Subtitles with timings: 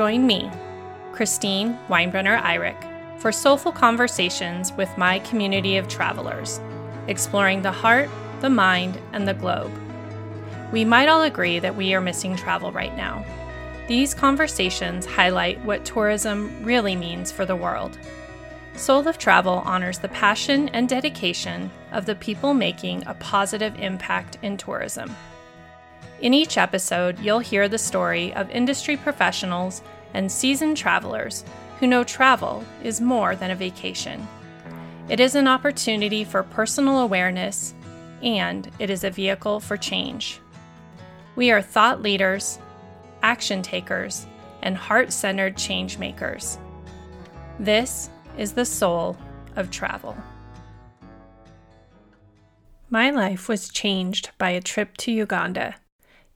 [0.00, 0.50] Join me,
[1.12, 6.58] Christine Weinbrenner Eyrich, for soulful conversations with my community of travelers,
[7.06, 8.08] exploring the heart,
[8.40, 9.70] the mind, and the globe.
[10.72, 13.26] We might all agree that we are missing travel right now.
[13.88, 17.98] These conversations highlight what tourism really means for the world.
[18.76, 24.38] Soul of Travel honors the passion and dedication of the people making a positive impact
[24.40, 25.14] in tourism.
[26.22, 29.82] In each episode, you'll hear the story of industry professionals
[30.14, 31.44] and seasoned travelers
[31.78, 34.26] who know travel is more than a vacation.
[35.08, 37.74] It is an opportunity for personal awareness,
[38.22, 40.40] and it is a vehicle for change.
[41.36, 42.58] We are thought leaders,
[43.22, 44.26] action takers,
[44.62, 46.58] and heart centered change makers.
[47.58, 49.16] This is the soul
[49.56, 50.16] of travel.
[52.88, 55.76] My life was changed by a trip to Uganda.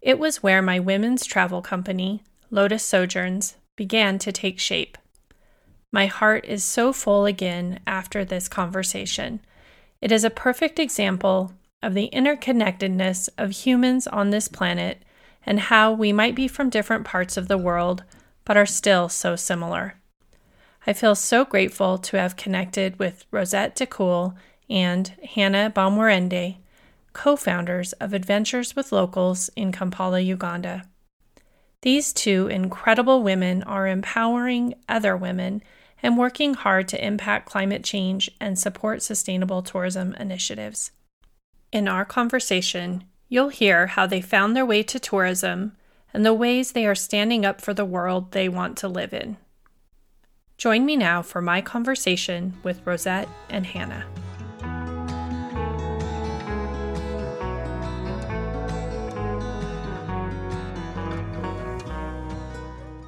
[0.00, 4.96] It was where my women's travel company, Lotus Sojourns, began to take shape.
[5.92, 9.40] My heart is so full again after this conversation.
[10.00, 15.02] It is a perfect example of the interconnectedness of humans on this planet
[15.46, 18.02] and how we might be from different parts of the world,
[18.44, 19.94] but are still so similar.
[20.86, 24.34] I feel so grateful to have connected with Rosette DeCool
[24.68, 26.56] and Hannah Baumwerende
[27.12, 30.84] co founders of Adventures with Locals in Kampala, Uganda.
[31.84, 35.62] These two incredible women are empowering other women
[36.02, 40.92] and working hard to impact climate change and support sustainable tourism initiatives.
[41.72, 45.76] In our conversation, you'll hear how they found their way to tourism
[46.14, 49.36] and the ways they are standing up for the world they want to live in.
[50.56, 54.06] Join me now for my conversation with Rosette and Hannah.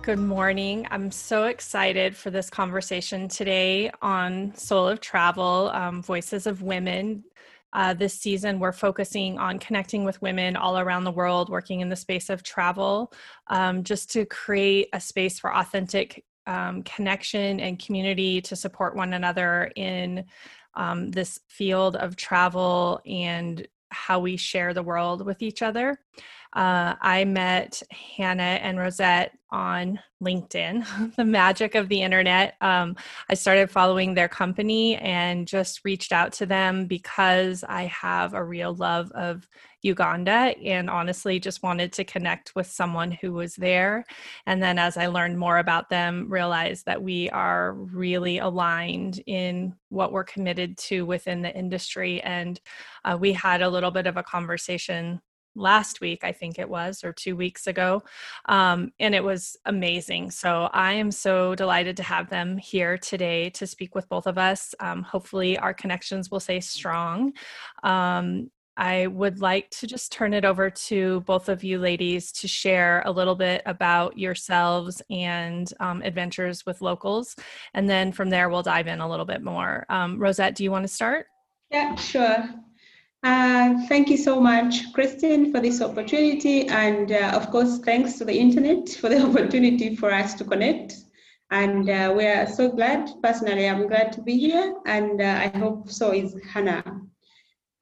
[0.07, 0.87] Good morning.
[0.93, 7.25] I'm so excited for this conversation today on Soul of Travel, um, Voices of Women.
[7.73, 11.89] Uh, this season, we're focusing on connecting with women all around the world working in
[11.89, 13.13] the space of travel,
[13.49, 19.13] um, just to create a space for authentic um, connection and community to support one
[19.13, 20.25] another in
[20.75, 25.99] um, this field of travel and how we share the world with each other.
[26.53, 32.55] Uh, I met Hannah and Rosette on LinkedIn, the magic of the internet.
[32.61, 32.97] Um,
[33.29, 38.45] I started following their company and just reached out to them because I have a
[38.45, 39.47] real love of
[39.83, 44.05] Uganda and honestly just wanted to connect with someone who was there.
[44.47, 49.75] And then as I learned more about them, realized that we are really aligned in
[49.91, 52.21] what we're committed to within the industry.
[52.23, 52.61] And
[53.05, 55.21] uh, we had a little bit of a conversation
[55.57, 58.03] last week, I think it was, or two weeks ago.
[58.47, 60.31] Um, and it was amazing.
[60.31, 64.39] So I am so delighted to have them here today to speak with both of
[64.39, 64.75] us.
[64.81, 67.33] Um, hopefully, our connections will stay strong.
[67.83, 72.49] Um, I would like to just turn it over to both of you ladies to
[72.49, 77.35] share a little bit about yourselves and um, adventures with locals.
[77.73, 79.87] And then from there, we'll dive in a little bit more.
[79.89, 81.27] Um, Rosette, do you want to start?
[81.71, 82.45] Yeah, sure.
[83.23, 86.69] Uh, thank you so much, Christine, for this opportunity.
[86.69, 90.95] And uh, of course, thanks to the internet for the opportunity for us to connect.
[91.51, 94.75] And uh, we are so glad, personally, I'm glad to be here.
[94.87, 97.03] And uh, I hope so is Hannah.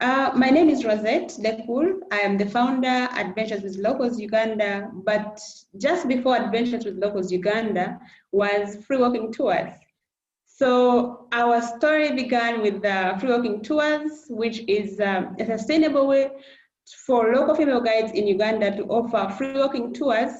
[0.00, 2.00] Uh, my name is Rosette DeCool.
[2.10, 4.90] I am the founder Adventures with Locals Uganda.
[4.92, 5.40] But
[5.78, 7.98] just before Adventures with Locals Uganda
[8.32, 9.72] was Free Walking Tours.
[10.56, 16.30] So our story began with the free walking tours, which is um, a sustainable way
[17.06, 20.30] for local female guides in Uganda to offer free walking tours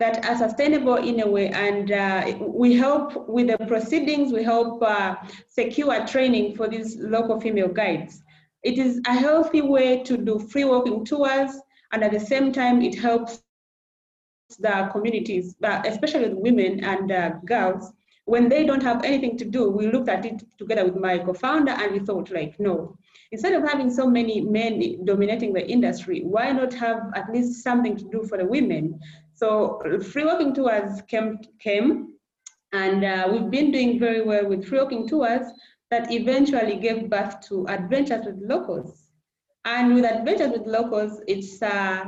[0.00, 1.50] that are sustainable in a way.
[1.50, 5.14] And uh, we help with the proceedings, we help uh,
[5.46, 8.24] secure training for these local female guides.
[8.64, 11.52] It is a healthy way to do free walking tours,
[11.92, 13.44] and at the same time, it helps
[14.58, 17.92] the communities, especially the women and uh, girls,
[18.26, 21.72] when they don't have anything to do, we looked at it together with my co-founder
[21.72, 22.96] and we thought like, no,
[23.32, 27.96] instead of having so many men dominating the industry, why not have at least something
[27.96, 28.98] to do for the women?
[29.34, 29.80] So
[30.10, 32.14] free walking tours came, came
[32.72, 35.46] and uh, we've been doing very well with free walking tours
[35.90, 39.10] that eventually gave birth to Adventures with Locals.
[39.66, 42.04] And with Adventures with Locals, it's uh,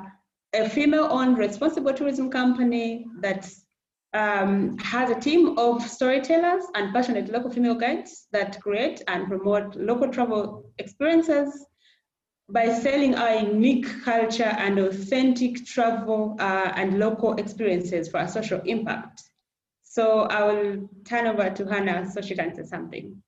[0.54, 3.65] a female-owned responsible tourism company that's
[4.16, 9.76] um, has a team of storytellers and passionate local female guides that create and promote
[9.76, 11.66] local travel experiences
[12.48, 18.60] by selling our unique culture and authentic travel uh, and local experiences for a social
[18.64, 19.22] impact.
[19.82, 23.22] So I will turn over to Hannah so she can say something.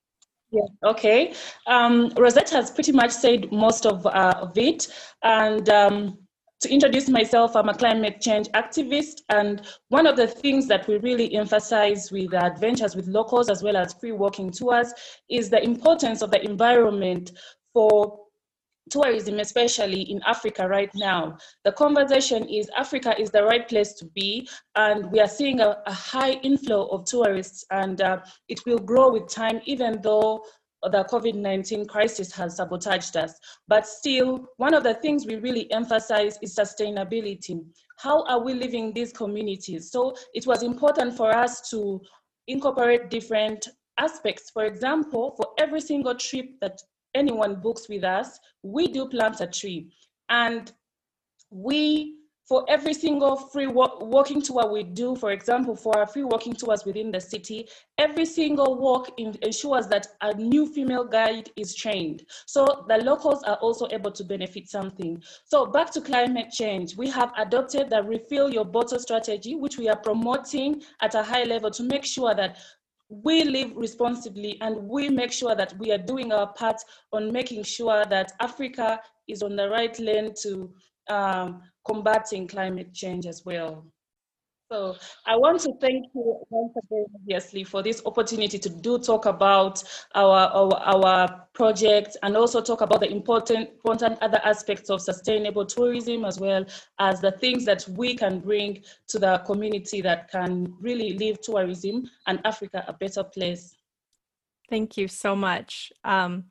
[0.51, 1.35] Yeah, okay.
[1.67, 4.89] Um, Rosette has pretty much said most of, uh, of it.
[5.23, 6.19] And um,
[6.61, 9.23] to introduce myself, I'm a climate change activist.
[9.29, 13.77] And one of the things that we really emphasize with adventures with locals as well
[13.77, 14.93] as free walking tours
[15.31, 17.33] is the importance of the environment
[17.73, 18.19] for
[18.91, 21.37] tourism, especially in Africa right now.
[21.65, 25.79] The conversation is Africa is the right place to be, and we are seeing a,
[25.87, 30.43] a high inflow of tourists, and uh, it will grow with time, even though
[30.83, 33.35] the COVID 19 crisis has sabotaged us.
[33.67, 37.65] But still, one of the things we really emphasize is sustainability.
[37.99, 39.91] How are we living these communities?
[39.91, 42.01] So it was important for us to
[42.47, 44.51] incorporate different aspects.
[44.51, 46.81] For example, for every single trip that
[47.15, 49.91] anyone books with us, we do plant a tree.
[50.29, 50.71] And
[51.51, 52.18] we
[52.49, 56.55] for every single free walk, walking tour we do, for example, for our free walking
[56.55, 57.69] tours within the city,
[57.99, 62.25] every single walk in, ensures that a new female guide is trained.
[62.47, 65.23] So the locals are also able to benefit something.
[65.45, 69.91] So back to climate change, we have adopted the refill your bottle strategy, which we
[69.91, 72.57] are promoting at a high level to make sure that
[73.11, 76.77] we live responsibly and we make sure that we are doing our part
[77.13, 80.71] on making sure that Africa is on the right lane to
[81.09, 83.85] um, combating climate change as well.
[84.71, 89.25] So I want to thank you once again, obviously, for this opportunity to do talk
[89.25, 89.83] about
[90.15, 95.65] our, our, our project and also talk about the important, important other aspects of sustainable
[95.65, 96.67] tourism as well
[96.99, 102.07] as the things that we can bring to the community that can really leave tourism
[102.27, 103.75] and Africa a better place.
[104.69, 105.91] Thank you so much.
[106.05, 106.45] Um,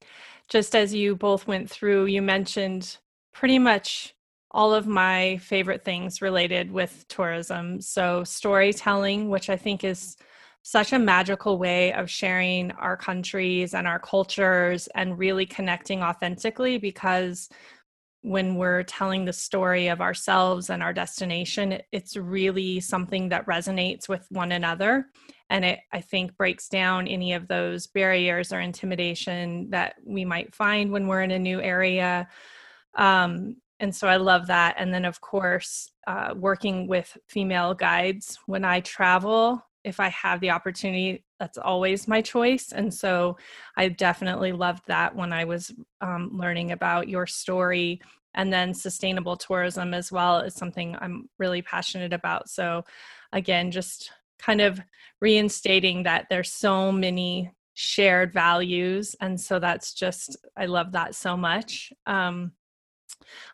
[0.49, 2.97] just as you both went through, you mentioned
[3.31, 4.15] pretty much
[4.51, 7.81] all of my favorite things related with tourism.
[7.81, 10.17] So, storytelling, which I think is
[10.63, 16.77] such a magical way of sharing our countries and our cultures and really connecting authentically
[16.77, 17.47] because
[18.21, 24.09] when we're telling the story of ourselves and our destination, it's really something that resonates
[24.09, 25.05] with one another.
[25.49, 30.53] And it, I think, breaks down any of those barriers or intimidation that we might
[30.53, 32.27] find when we're in a new area.
[32.95, 34.75] Um, and so I love that.
[34.77, 40.39] And then, of course, uh, working with female guides when I travel, if I have
[40.39, 42.71] the opportunity, that's always my choice.
[42.71, 43.37] And so
[43.75, 45.71] I definitely loved that when I was
[46.01, 48.01] um, learning about your story.
[48.33, 52.49] And then sustainable tourism as well is something I'm really passionate about.
[52.49, 52.83] So,
[53.31, 54.79] again, just kind of
[55.21, 59.15] reinstating that there's so many shared values.
[59.21, 61.91] And so that's just, I love that so much.
[62.05, 62.51] Um,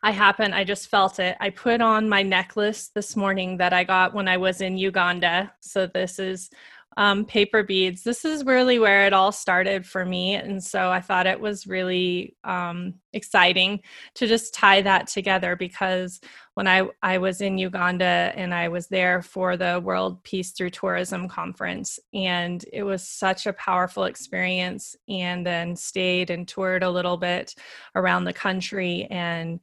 [0.02, 1.38] I happened, I just felt it.
[1.40, 5.54] I put on my necklace this morning that I got when I was in Uganda.
[5.60, 6.50] So this is
[6.98, 8.04] um, paper beads.
[8.04, 10.36] This is really where it all started for me.
[10.36, 13.82] And so I thought it was really um, exciting
[14.16, 16.20] to just tie that together because
[16.56, 20.70] when I, I was in Uganda and I was there for the World Peace Through
[20.70, 24.96] Tourism Conference, and it was such a powerful experience.
[25.10, 27.56] And then stayed and toured a little bit
[27.96, 29.60] around the country and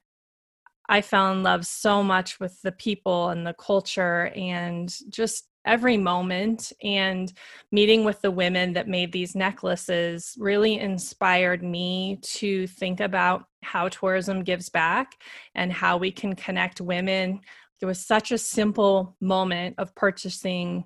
[0.90, 5.97] I fell in love so much with the people and the culture and just every
[5.97, 7.33] moment and
[7.71, 13.88] meeting with the women that made these necklaces really inspired me to think about how
[13.88, 15.17] tourism gives back
[15.55, 17.40] and how we can connect women
[17.81, 20.85] there was such a simple moment of purchasing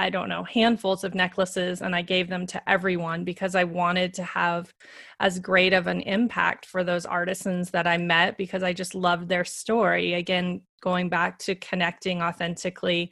[0.00, 4.14] I don't know, handfuls of necklaces and I gave them to everyone because I wanted
[4.14, 4.72] to have
[5.18, 9.28] as great of an impact for those artisans that I met because I just loved
[9.28, 10.14] their story.
[10.14, 13.10] Again, going back to connecting authentically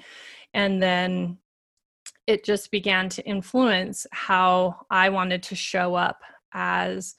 [0.56, 1.36] and then
[2.26, 6.18] it just began to influence how I wanted to show up
[6.52, 7.14] as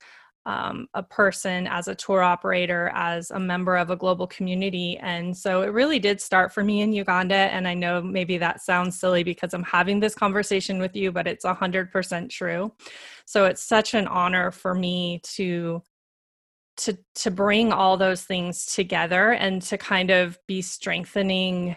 [0.47, 4.97] um, a person, as a tour operator, as a member of a global community.
[4.97, 7.35] And so it really did start for me in Uganda.
[7.35, 11.27] And I know maybe that sounds silly because I'm having this conversation with you, but
[11.27, 12.73] it's 100% true.
[13.25, 15.83] So it's such an honor for me to
[16.77, 21.75] to to bring all those things together and to kind of be strengthening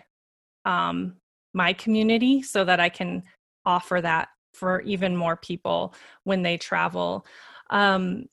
[0.67, 1.17] um,
[1.53, 3.23] my community so that I can
[3.65, 7.27] offer that for even more people when they travel.
[7.71, 8.27] Um,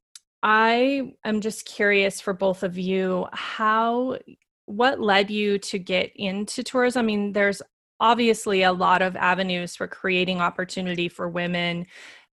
[0.44, 4.18] I am just curious for both of you how
[4.66, 7.00] what led you to get into tourism?
[7.00, 7.62] I mean, there's
[8.00, 11.88] obviously a lot of avenues for creating opportunity for women,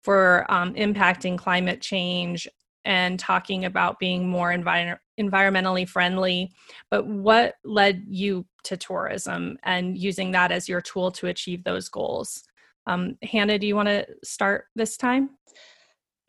[0.03, 2.49] for um, impacting climate change,
[2.85, 6.53] and talking about being more envir- environmentally friendly.
[6.91, 11.89] But what led you to tourism and using that as your tool to achieve those
[11.89, 12.45] goals?
[12.87, 15.31] Um, Hannah, do you want to start this time?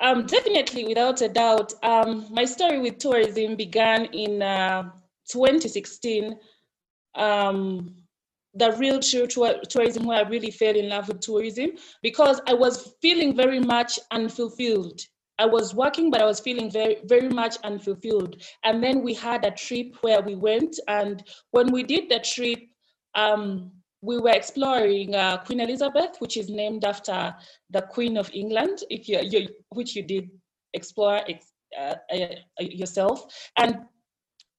[0.02, 1.74] Um, definitely, without a doubt.
[1.84, 4.90] Um, my story with tourism began in uh,
[5.30, 6.36] 2016.
[7.16, 7.96] Um,
[8.56, 12.94] the real true tourism where I really fell in love with tourism because I was
[13.02, 15.00] feeling very much unfulfilled.
[15.42, 18.34] I was working, but I was feeling very, very much unfulfilled.
[18.64, 22.60] And then we had a trip where we went, and when we did the trip,
[23.16, 23.72] um,
[24.04, 27.36] we were exploring uh, Queen Elizabeth, which is named after
[27.72, 30.30] the Queen of England, if you, you which you did
[30.74, 31.22] explore
[31.80, 33.26] uh, uh, yourself.
[33.58, 33.78] And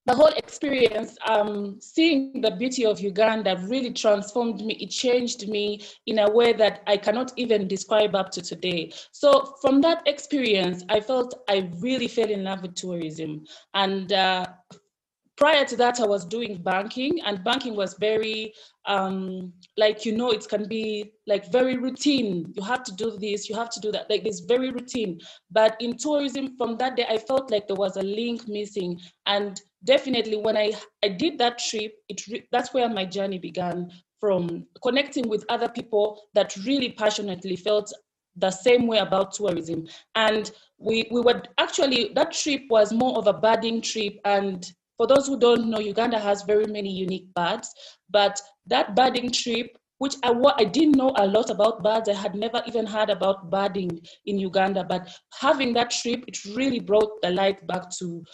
[0.06, 4.74] the whole experience, um, seeing the beauty of Uganda really transformed me.
[4.74, 8.92] It changed me in a way that I cannot even describe up to today.
[9.12, 13.44] So from that experience, I felt I really fell in love with tourism.
[13.74, 14.46] And uh,
[15.36, 18.54] prior to that, I was doing banking, and banking was very,
[18.86, 22.52] um, like, you know, it can be like very routine.
[22.54, 24.10] You have to do this, you have to do that.
[24.10, 25.20] Like, it's very routine.
[25.50, 29.00] But in tourism, from that day, I felt like there was a link missing.
[29.26, 33.90] And definitely when I, I did that trip, it re- that's where my journey began
[34.20, 37.92] from connecting with other people that really passionately felt
[38.36, 39.86] the same way about tourism.
[40.14, 44.14] And we, we were actually, that trip was more of a birding trip.
[44.24, 44.64] And
[44.96, 47.68] for those who don't know, Uganda has very many unique birds,
[48.10, 52.08] but that birding trip which I, I didn't know a lot about birds.
[52.08, 56.80] I had never even heard about birding in Uganda, but having that trip, it really
[56.80, 58.24] brought the light back to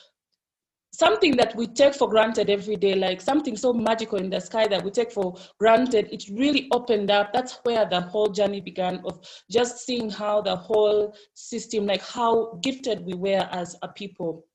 [0.95, 4.67] something that we take for granted every day, like something so magical in the sky
[4.67, 7.35] that we take for granted, it really opened up.
[7.35, 9.21] That's where the whole journey began of
[9.51, 14.47] just seeing how the whole system, like how gifted we were as a people.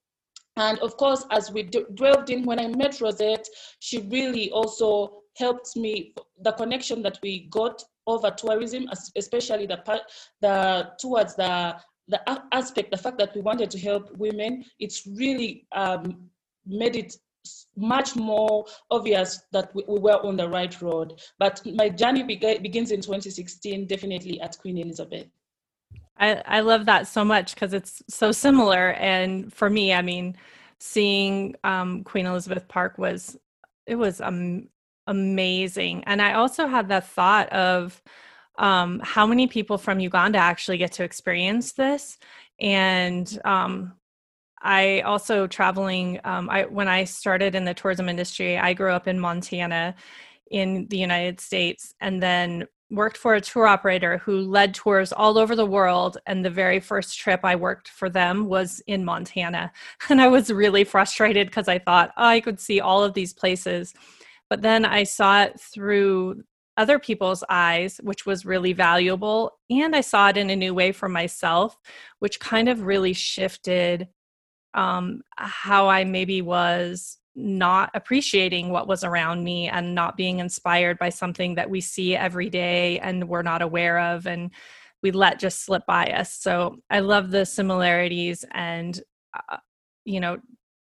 [0.56, 3.48] And of course, as we dwelled in, when I met Rosette,
[3.80, 10.02] she really also helped me, the connection that we got over tourism, especially the
[10.42, 11.76] the towards the
[12.08, 12.22] the
[12.54, 16.30] aspect, the fact that we wanted to help women, it's really um,
[16.66, 17.16] made it
[17.76, 21.20] much more obvious that we, we, were on the right road.
[21.40, 25.28] But my journey be- begins in 2016, definitely at Queen Elizabeth.
[26.18, 28.92] I, I love that so much because it's so similar.
[28.94, 30.38] And for me, I mean,
[30.80, 33.38] seeing um, Queen Elizabeth Park was,
[33.88, 34.68] it was um,
[35.08, 36.04] amazing.
[36.06, 38.02] And I also had the thought of
[38.58, 42.18] um, how many people from Uganda actually get to experience this.
[42.60, 43.94] And um,
[44.64, 46.20] I also traveling.
[46.24, 49.96] Um, I when I started in the tourism industry, I grew up in Montana,
[50.50, 55.38] in the United States, and then worked for a tour operator who led tours all
[55.38, 56.18] over the world.
[56.28, 59.72] And the very first trip I worked for them was in Montana,
[60.10, 63.34] and I was really frustrated because I thought oh, I could see all of these
[63.34, 63.94] places,
[64.54, 66.44] but then I saw it through
[66.78, 69.58] other people's eyes, which was really valuable.
[69.72, 71.76] And I saw it in a new way for myself,
[72.20, 74.10] which kind of really shifted
[74.76, 81.00] um, how I maybe was not appreciating what was around me and not being inspired
[81.00, 84.52] by something that we see every day and we're not aware of and
[85.02, 86.32] we let just slip by us.
[86.32, 89.02] So I love the similarities and,
[89.34, 89.58] uh,
[90.06, 90.38] you know,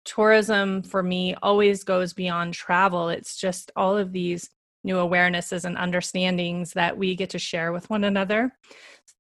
[0.08, 3.10] tourism for me always goes beyond travel.
[3.10, 4.50] It's just all of these
[4.84, 8.54] new awarenesses and understandings that we get to share with one another.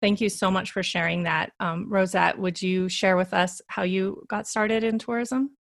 [0.02, 1.52] Thank you so much for sharing that.
[1.60, 5.52] Um, Rosette, would you share with us how you got started in tourism?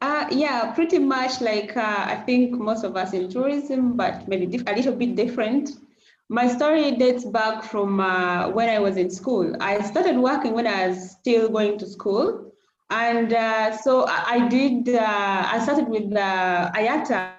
[0.00, 4.46] Uh, yeah, pretty much like uh, I think most of us in tourism, but maybe
[4.46, 5.70] diff- a little bit different.
[6.28, 9.54] My story dates back from uh, when I was in school.
[9.60, 12.49] I started working when I was still going to school.
[12.90, 17.34] And uh, so I did, uh, I started with uh, IATA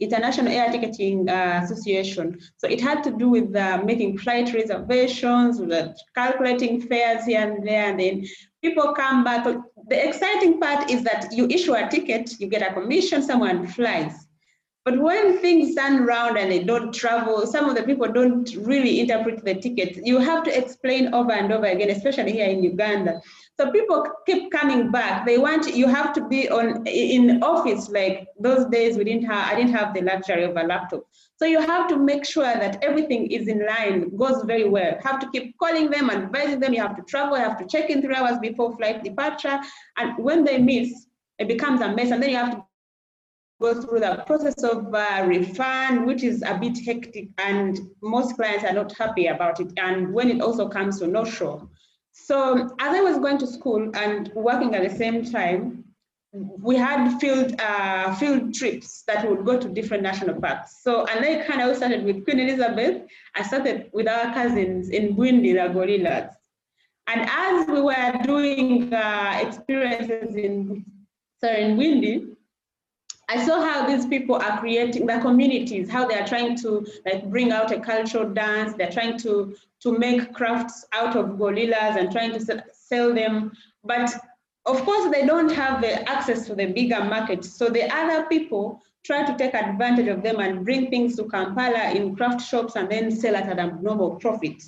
[0.00, 2.38] International Air Ticketing uh, Association.
[2.58, 5.60] So it had to do with uh, making flight reservations,
[6.14, 8.26] calculating fares here and there, and then
[8.62, 9.44] people come back.
[9.44, 14.26] The exciting part is that you issue a ticket, you get a commission, someone flies.
[14.84, 19.00] But when things turn around and they don't travel, some of the people don't really
[19.00, 19.98] interpret the ticket.
[20.04, 23.22] You have to explain over and over again, especially here in Uganda.
[23.56, 25.24] So people keep coming back.
[25.24, 28.96] They want you have to be on in office like those days.
[28.96, 31.04] We didn't have I didn't have the luxury of a laptop.
[31.36, 34.98] So you have to make sure that everything is in line, goes very well.
[35.04, 36.74] Have to keep calling them, advising them.
[36.74, 37.36] You have to travel.
[37.36, 39.60] You have to check in three hours before flight departure.
[39.98, 41.06] And when they miss,
[41.38, 42.10] it becomes a mess.
[42.10, 42.64] And then you have to
[43.60, 48.64] go through the process of uh, refund, which is a bit hectic, and most clients
[48.64, 49.72] are not happy about it.
[49.76, 51.70] And when it also comes to no show,
[52.14, 55.84] so as I was going to school and working at the same time,
[56.32, 60.82] we had field uh, field trips that would go to different national parks.
[60.82, 63.02] So, and I kind of started with Queen Elizabeth.
[63.34, 66.32] I started with our cousins in Bwindi, the gorillas.
[67.06, 70.84] And as we were doing uh, experiences in,
[71.40, 72.33] sorry, in Bwindi,
[73.28, 77.28] I saw how these people are creating their communities, how they are trying to like
[77.30, 78.74] bring out a cultural dance.
[78.74, 83.52] They're trying to to make crafts out of gorillas and trying to sell them.
[83.82, 84.14] But
[84.66, 87.44] of course, they don't have the access to the bigger market.
[87.44, 91.90] So the other people try to take advantage of them and bring things to Kampala
[91.90, 94.62] in craft shops and then sell at an abnormal profit.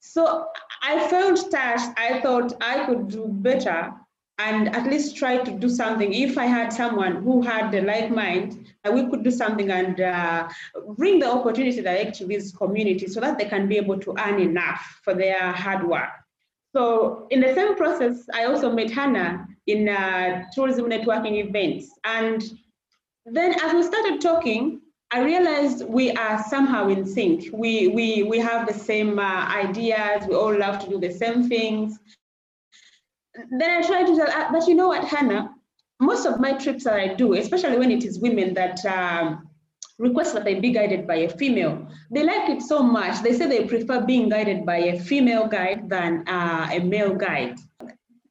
[0.00, 0.46] So
[0.82, 1.90] I felt touched.
[1.96, 3.92] I thought I could do better
[4.38, 6.12] and at least try to do something.
[6.12, 10.48] If I had someone who had the like mind, we could do something and uh,
[10.96, 14.40] bring the opportunity direct to these communities so that they can be able to earn
[14.40, 16.10] enough for their hard work.
[16.72, 21.90] So in the same process, I also met Hannah in uh, tourism networking events.
[22.04, 22.42] And
[23.26, 24.80] then as we started talking,
[25.10, 27.48] I realized we are somehow in sync.
[27.52, 30.26] We, we, we have the same uh, ideas.
[30.28, 31.98] We all love to do the same things.
[33.50, 35.54] Then I try to tell, uh, but you know what, Hannah?
[36.00, 39.48] Most of my trips that I do, especially when it is women that um,
[39.98, 43.22] request that they be guided by a female, they like it so much.
[43.22, 47.58] They say they prefer being guided by a female guide than uh, a male guide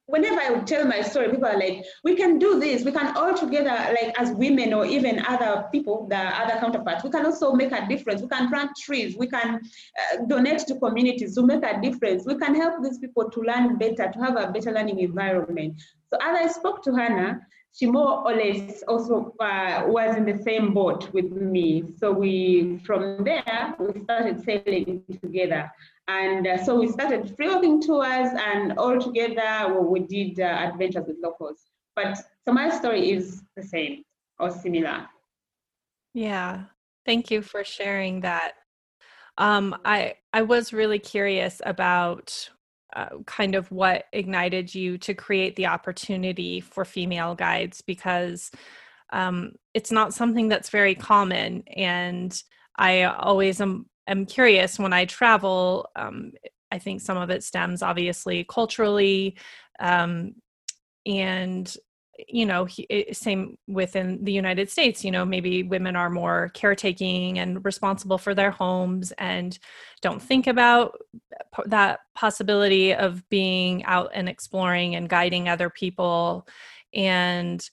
[0.08, 2.82] whenever I would tell my story, people are like, we can do this.
[2.82, 7.10] We can all together, like as women or even other people, the other counterparts, we
[7.10, 8.22] can also make a difference.
[8.22, 9.16] We can plant trees.
[9.16, 12.24] We can uh, donate to communities to make a difference.
[12.24, 15.80] We can help these people to learn better, to have a better learning environment.
[16.10, 20.42] So as I spoke to Hannah, she more or less also uh, was in the
[20.42, 21.84] same boat with me.
[21.98, 25.70] So we, from there, we started sailing together.
[26.08, 31.18] And uh, so we started free tours and all together we did uh, adventures with
[31.22, 31.66] locals.
[31.94, 34.02] But so my story is the same
[34.38, 35.06] or similar.
[36.14, 36.64] Yeah,
[37.04, 38.52] thank you for sharing that.
[39.36, 42.50] Um, I I was really curious about
[42.98, 48.50] uh, kind of what ignited you to create the opportunity for female guides because
[49.10, 52.42] um, it's not something that's very common, and
[52.76, 55.88] I always am am curious when I travel.
[55.94, 56.32] Um,
[56.72, 59.36] I think some of it stems obviously culturally,
[59.78, 60.34] um,
[61.06, 61.72] and
[62.26, 65.04] you know, eh, same within the United States.
[65.04, 69.58] You know, maybe women are more caretaking and responsible for their homes and
[70.02, 70.98] don't think about
[71.66, 76.46] that possibility of being out and exploring and guiding other people
[76.94, 77.68] and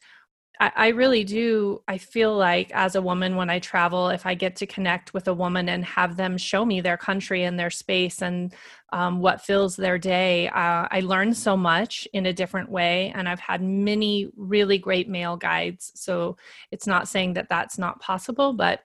[0.59, 1.81] I, I really do.
[1.87, 5.27] I feel like as a woman, when I travel, if I get to connect with
[5.27, 8.53] a woman and have them show me their country and their space and
[8.93, 13.11] um, what fills their day, uh, I learn so much in a different way.
[13.15, 15.91] And I've had many really great male guides.
[15.95, 16.37] So
[16.71, 18.84] it's not saying that that's not possible, but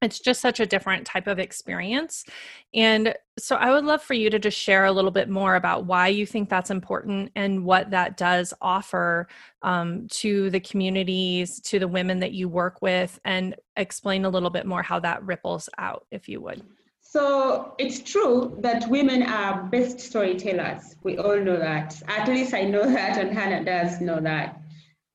[0.00, 2.24] it's just such a different type of experience.
[2.72, 5.86] And so I would love for you to just share a little bit more about
[5.86, 9.26] why you think that's important and what that does offer
[9.62, 14.50] um, to the communities, to the women that you work with, and explain a little
[14.50, 16.62] bit more how that ripples out, if you would.
[17.00, 20.94] So it's true that women are best storytellers.
[21.02, 22.00] We all know that.
[22.06, 24.60] At least I know that, and Hannah does know that.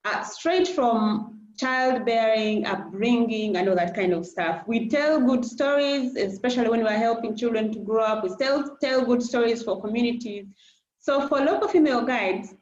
[0.04, 4.64] Uh, straight from childbearing, upbringing, and all that kind of stuff.
[4.68, 8.24] We tell good stories, especially when we're helping children to grow up.
[8.24, 10.46] We still tell good stories for communities.
[11.00, 12.54] So for local female guides,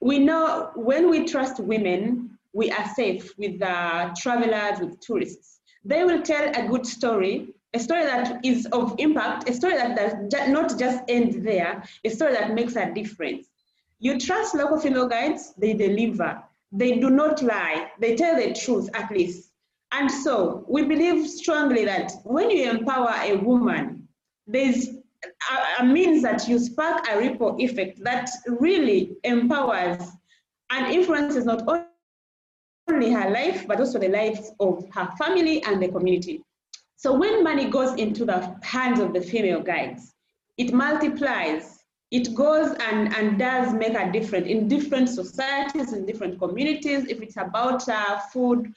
[0.00, 5.60] we know when we trust women, we are safe with travelers, with tourists.
[5.84, 9.96] They will tell a good story, a story that is of impact, a story that
[10.30, 13.46] does not just end there, a story that makes a difference.
[13.98, 16.42] You trust local female guides, they deliver.
[16.72, 17.90] They do not lie.
[18.00, 19.50] They tell the truth at least.
[19.92, 24.08] And so we believe strongly that when you empower a woman,
[24.46, 30.02] there's a, a means that you spark a ripple effect that really empowers
[30.70, 31.62] and influences not
[32.88, 36.42] only her life, but also the lives of her family and the community.
[36.96, 40.14] So when money goes into the hands of the female guides,
[40.56, 41.79] it multiplies
[42.10, 47.06] it goes and, and does make a difference in different societies, in different communities.
[47.08, 48.72] If it's about uh, food,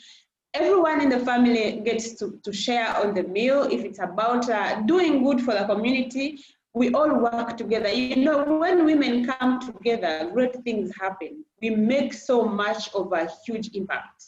[0.54, 3.64] everyone in the family gets to, to share on the meal.
[3.64, 6.40] If it's about uh, doing good for the community,
[6.76, 7.90] we all work together.
[7.90, 11.44] You know, when women come together, great things happen.
[11.62, 14.26] We make so much of a huge impact.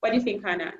[0.00, 0.72] What do you think, Hannah?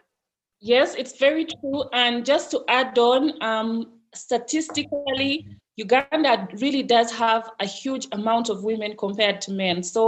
[0.61, 1.85] Yes, it's very true.
[1.92, 5.46] And just to add on, um, statistically,
[5.84, 9.82] Uganda really does have a huge amount of women compared to men.
[9.82, 10.02] So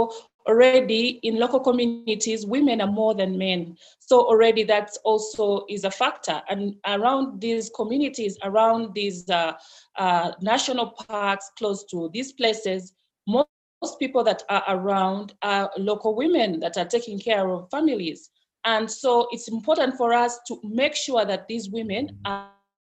[0.47, 3.77] already in local communities, women are more than men.
[3.99, 6.41] So already that also is a factor.
[6.49, 9.53] And around these communities, around these uh,
[9.97, 12.93] uh, national parks close to these places,
[13.25, 18.29] most people that are around are local women that are taking care of families.
[18.65, 22.49] And so it's important for us to make sure that these women are,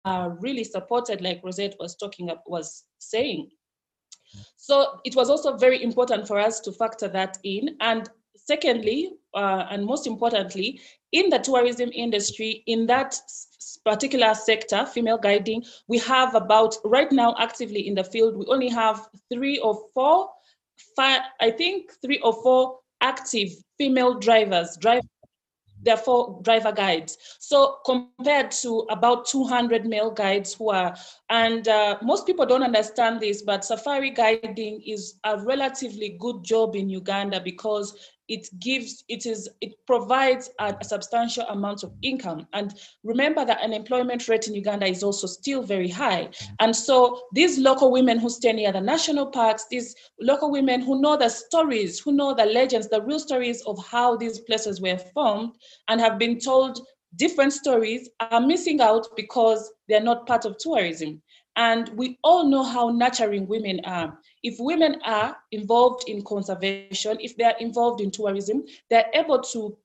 [0.05, 3.49] are really supported, like Rosette was talking was saying.
[4.57, 7.75] So it was also very important for us to factor that in.
[7.79, 13.15] And secondly, uh, and most importantly, in the tourism industry, in that
[13.85, 18.69] particular sector, female guiding, we have about, right now actively in the field, we only
[18.69, 20.29] have three or four,
[20.95, 24.77] five, I think three or four active female drivers,
[25.83, 27.17] drive, therefore driver guides.
[27.39, 30.95] So compared to about 200 male guides who are,
[31.29, 36.75] and uh, most people don't understand this, but safari guiding is a relatively good job
[36.75, 42.47] in Uganda because it gives it is it provides a, a, substantial amount of income.
[42.53, 46.29] And remember that unemployment rate in uganda is also still very high.
[46.59, 51.01] And so these local women who stay near the national parks these local women who
[51.01, 54.97] know the stories who know the legends the real stories of how these places were
[55.13, 55.51] formed
[55.87, 56.79] and have been told
[57.15, 61.21] different stories are missing out because they're not part of tourism
[61.55, 64.17] and we all know how nurturing women are.
[64.41, 69.77] If women are involved in conservation, if they're involved in tourism, they're able to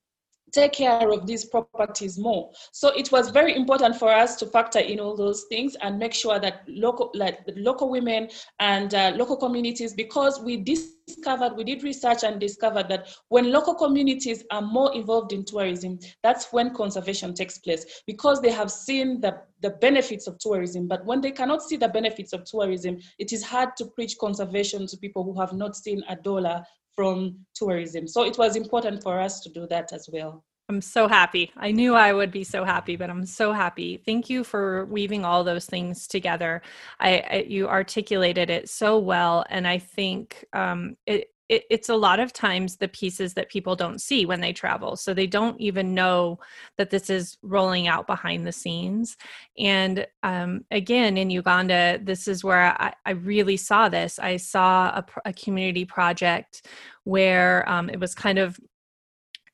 [0.53, 2.51] take care of these properties more.
[2.73, 6.15] So it was very important for us to factor in all those things and make
[6.15, 8.29] sure that local, like local women
[8.61, 13.75] and uh, local communities, because we discovered, we did research and discovered that when local
[13.75, 19.21] communities are more involved in tourism, that's when conservation takes place because they have seen
[19.21, 20.89] the, the benefits of tourism.
[20.89, 24.87] But when they cannot see the benefits of tourism, it is hard to preach conservation
[24.87, 26.63] to people who have not seen a dollar
[26.99, 28.09] from tourism.
[28.09, 30.43] So it was important for us to do that as well.
[30.69, 31.53] I'm so happy.
[31.57, 34.03] I knew I would be so happy, but I'm so happy.
[34.05, 36.61] Thank you for weaving all those things together.
[36.99, 41.97] I, I you articulated it so well, and I think um, it, it, it's a
[41.97, 44.97] lot of times the pieces that people don't see when they travel.
[44.97, 46.39] So they don't even know
[46.77, 49.17] that this is rolling out behind the scenes.
[49.59, 54.19] And um, again, in Uganda, this is where I, I really saw this.
[54.19, 56.67] I saw a, a community project
[57.05, 58.59] where um, it was kind of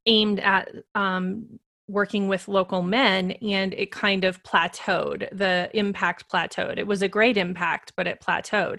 [0.07, 6.79] aimed at um, working with local men and it kind of plateaued the impact plateaued
[6.79, 8.79] it was a great impact but it plateaued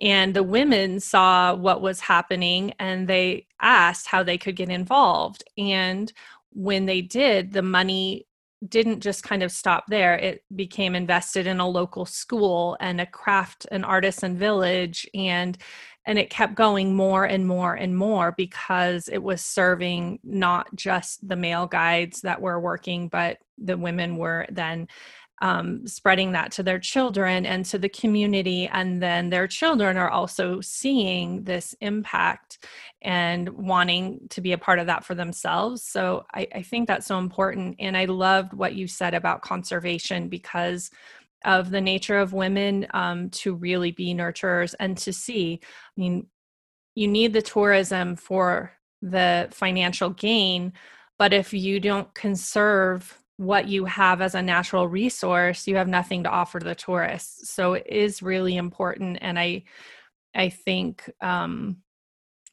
[0.00, 5.44] and the women saw what was happening and they asked how they could get involved.
[5.56, 6.12] And
[6.50, 8.26] when they did, the money
[8.66, 10.14] didn't just kind of stop there.
[10.16, 15.56] It became invested in a local school and a craft and artisan village and
[16.08, 21.26] and it kept going more and more and more because it was serving not just
[21.28, 24.88] the male guides that were working but the women were then
[25.42, 28.68] um, spreading that to their children and to the community.
[28.68, 32.66] And then their children are also seeing this impact
[33.02, 35.82] and wanting to be a part of that for themselves.
[35.82, 37.76] So I, I think that's so important.
[37.78, 40.90] And I loved what you said about conservation because
[41.44, 45.60] of the nature of women um, to really be nurturers and to see.
[45.62, 46.26] I mean,
[46.94, 48.72] you need the tourism for
[49.02, 50.72] the financial gain,
[51.18, 56.22] but if you don't conserve what you have as a natural resource you have nothing
[56.22, 57.50] to offer the tourists.
[57.50, 59.64] So it is really important and i
[60.34, 61.78] i think um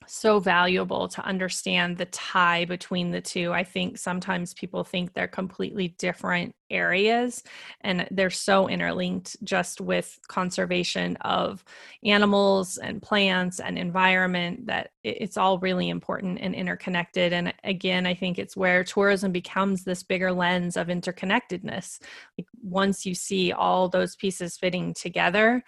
[0.08, 3.52] so valuable to understand the tie between the two.
[3.54, 7.44] I think sometimes people think they're completely different areas
[7.82, 11.63] and they're so interlinked just with conservation of
[12.04, 17.34] animals and plants and environment that it's all really important and interconnected.
[17.34, 22.02] And again, I think it's where tourism becomes this bigger lens of interconnectedness.
[22.38, 25.63] Like once you see all those pieces fitting together,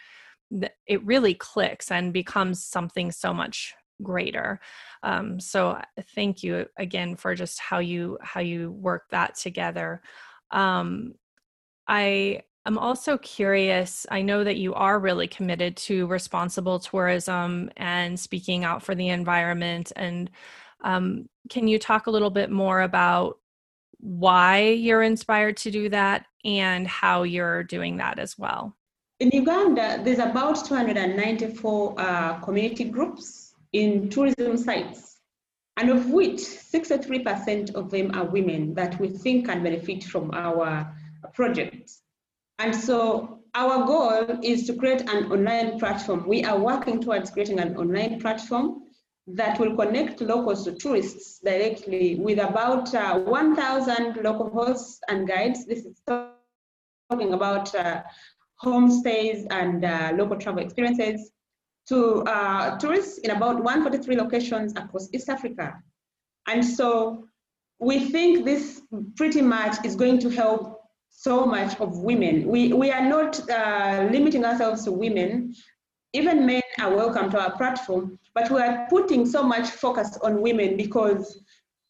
[0.87, 4.59] it really clicks and becomes something so much greater.
[5.03, 5.81] Um, so uh,
[6.15, 10.01] thank you again for just how you how you work that together.
[10.51, 11.15] Um,
[11.87, 18.19] i am also curious i know that you are really committed to responsible tourism and
[18.19, 20.29] speaking out for the environment and
[20.83, 23.39] um, can you talk a little bit more about
[23.99, 28.75] why you're inspired to do that and how you're doing that as well?
[29.19, 33.44] In uganda there's about 294 uh, community groups
[33.75, 35.19] in tourism sites,
[35.75, 40.95] and of which 63% of them are women that we think can benefit from our
[41.33, 41.91] project.
[42.57, 46.25] And so our goal is to create an online platform.
[46.25, 48.83] We are working towards creating an online platform
[49.27, 55.65] that will connect locals to tourists directly with about uh, 1,000 local hosts and guides.
[55.65, 58.03] This is talking about uh,
[58.63, 61.31] homestays and uh, local travel experiences
[61.87, 65.81] to uh, tourists in about 143 locations across East Africa.
[66.47, 67.27] And so
[67.79, 68.81] we think this
[69.15, 72.47] pretty much is going to help so much of women.
[72.47, 75.55] We, we are not uh, limiting ourselves to women.
[76.13, 80.41] Even men are welcome to our platform, but we are putting so much focus on
[80.41, 81.41] women because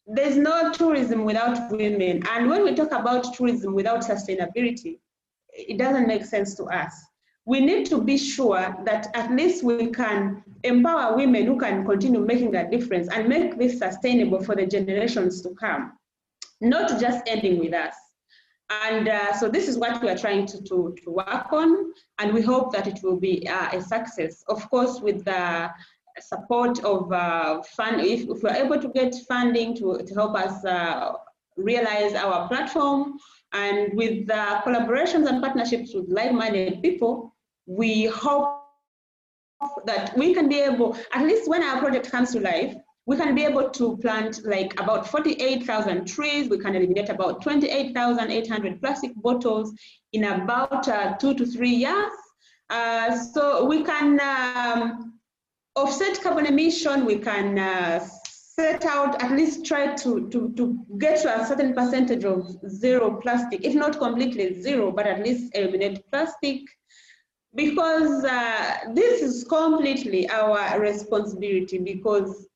[0.06, 2.22] there's no tourism without women.
[2.30, 4.98] And when we talk about tourism without sustainability,
[5.52, 6.92] it doesn't make sense to us.
[7.46, 12.20] We need to be sure that at least we can empower women who can continue
[12.20, 15.92] making a difference and make this sustainable for the generations to come,
[16.60, 17.94] not just ending with us.
[18.68, 22.34] And uh, so this is what we are trying to, to, to work on, and
[22.34, 24.42] we hope that it will be uh, a success.
[24.48, 25.70] Of course, with the
[26.18, 30.64] support of uh, fund, if, if we're able to get funding to, to help us
[30.64, 31.12] uh,
[31.56, 33.18] realize our platform,
[33.52, 37.35] and with the collaborations and partnerships with like-minded people,
[37.66, 38.62] we hope
[39.84, 42.74] that we can be able, at least when our project comes to life,
[43.06, 46.48] we can be able to plant like about 48,000 trees.
[46.48, 49.72] We can eliminate about 28,800 plastic bottles
[50.12, 52.12] in about uh, two to three years.
[52.68, 55.20] Uh, so we can um,
[55.76, 57.04] offset carbon emission.
[57.04, 58.04] We can uh,
[58.58, 63.20] set out, at least try to, to, to get to a certain percentage of zero
[63.20, 66.62] plastic, if not completely zero, but at least eliminate plastic
[67.56, 72.46] because uh, this is completely our responsibility because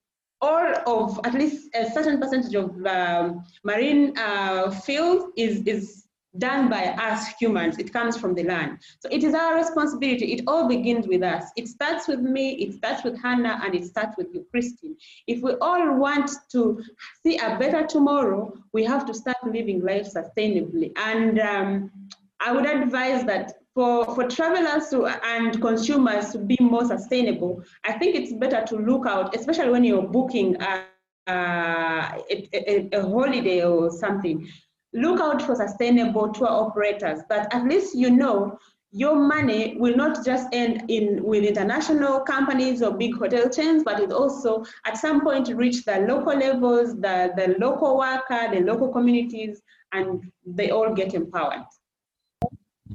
[0.43, 6.07] all of at least a certain percentage of um, marine uh, field is, is
[6.39, 7.79] done by us humans.
[7.79, 8.79] It comes from the land.
[9.01, 10.33] So it is our responsibility.
[10.33, 11.45] It all begins with us.
[11.57, 14.97] It starts with me, it starts with Hannah, and it starts with you, Christine.
[15.27, 16.83] If we all want to
[17.25, 20.93] see a better tomorrow, we have to start living life sustainably.
[20.97, 21.91] And um,
[22.39, 27.93] I would advise that for, for travelers to, and consumers to be more sustainable, I
[27.93, 30.85] think it's better to look out, especially when you're booking a,
[31.29, 34.49] a, a, a holiday or something.
[34.93, 38.59] Look out for sustainable tour operators that at least you know
[38.93, 44.01] your money will not just end in with international companies or big hotel chains, but
[44.01, 48.89] it also at some point reach the local levels, the, the local worker, the local
[48.89, 51.65] communities, and they all get empowered.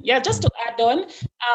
[0.02, 1.06] Yeah, just to add on,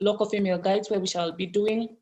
[0.00, 1.96] local female guides where we shall be doing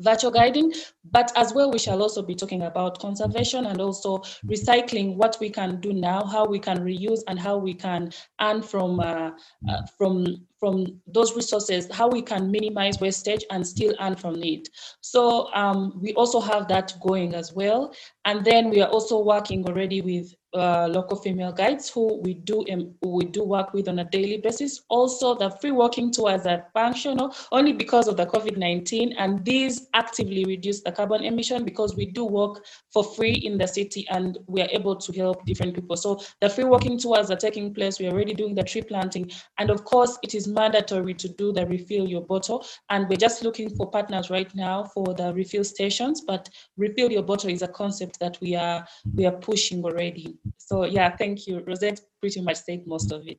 [0.00, 0.72] virtual guiding,
[1.10, 5.50] but as well, we shall also be talking about conservation and also recycling, what we
[5.50, 9.30] can do now, how we can reuse and how we can earn from, uh,
[9.68, 10.26] uh, from,
[10.60, 14.68] from those resources, how we can minimize wastage and still earn from it.
[15.00, 17.94] So um, we also have that going as well.
[18.24, 22.64] And then we are also working already with uh, local female guides who we do
[22.72, 24.82] um, we do work with on a daily basis.
[24.88, 30.44] Also, the free walking tours are functional only because of the COVID-19, and these actively
[30.44, 34.62] reduce the carbon emission because we do work for free in the city and we
[34.62, 35.96] are able to help different people.
[35.96, 37.98] So the free walking tours are taking place.
[37.98, 41.52] We are already doing the tree planting, and of course, it is mandatory to do
[41.52, 42.64] the refill your bottle.
[42.88, 46.22] And we're just looking for partners right now for the refill stations.
[46.22, 50.37] But refill your bottle is a concept that we are we are pushing already.
[50.56, 51.62] So yeah, thank you.
[51.66, 53.38] Rosette pretty much said most of it.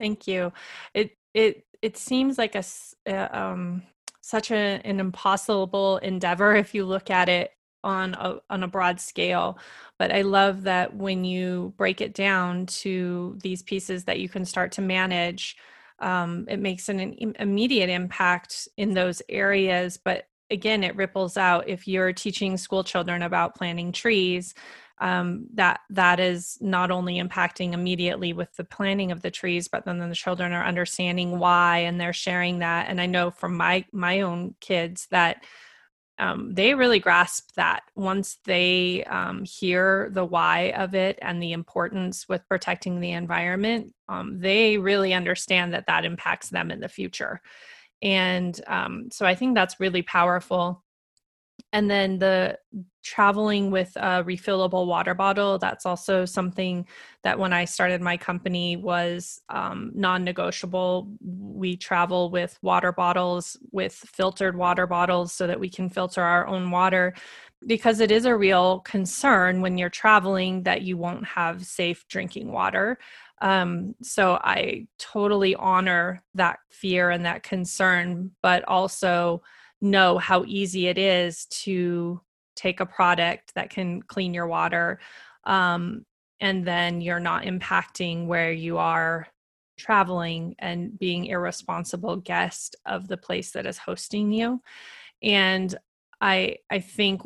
[0.00, 0.52] Thank you.
[0.94, 2.64] It it it seems like a
[3.08, 3.82] uh, um,
[4.26, 7.52] such a, an impossible endeavor if you look at it
[7.84, 9.56] on a, on a broad scale
[9.98, 14.44] but i love that when you break it down to these pieces that you can
[14.44, 15.56] start to manage
[16.00, 21.68] um, it makes an, an immediate impact in those areas but again it ripples out
[21.68, 24.54] if you're teaching school children about planting trees
[24.98, 29.84] um, that that is not only impacting immediately with the planting of the trees but
[29.84, 32.88] then the children are understanding why and they're sharing that.
[32.88, 35.44] And i know from my my own kids that
[36.18, 41.52] um, they really grasp that once they um, hear the why of it and the
[41.52, 46.88] importance with protecting the environment um, they really understand that that impacts them in the
[46.88, 47.42] future.
[48.02, 50.84] And um, so i think that's really powerful
[51.76, 52.58] and then the
[53.04, 56.86] traveling with a refillable water bottle that's also something
[57.22, 61.08] that when i started my company was um, non-negotiable.
[61.20, 66.46] We travel with water bottles with filtered water bottles so that we can filter our
[66.46, 67.14] own water
[67.66, 72.50] because it is a real concern when you're traveling that you won't have safe drinking
[72.50, 72.98] water.
[73.42, 79.42] Um, so i totally honor that fear and that concern but also
[79.90, 82.20] know how easy it is to
[82.54, 84.98] take a product that can clean your water
[85.44, 86.04] um,
[86.40, 89.26] and then you're not impacting where you are
[89.78, 94.60] traveling and being irresponsible guest of the place that is hosting you.
[95.22, 95.74] And
[96.20, 97.22] i i think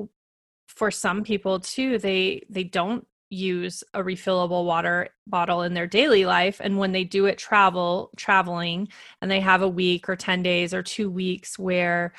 [0.68, 6.26] for some people too they they don't use a refillable water bottle in their daily
[6.26, 8.88] life and when they do it travel traveling
[9.22, 12.12] and they have a week or 10 days or 2 weeks where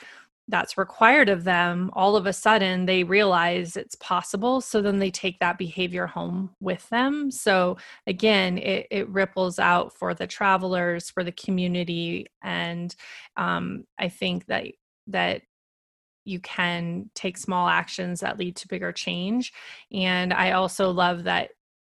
[0.51, 4.61] that's required of them, all of a sudden they realize it's possible.
[4.61, 7.31] So then they take that behavior home with them.
[7.31, 12.27] So again, it, it ripples out for the travelers, for the community.
[12.43, 12.93] And
[13.37, 14.67] um, I think that
[15.07, 15.41] that
[16.25, 19.53] you can take small actions that lead to bigger change.
[19.91, 21.51] And I also love that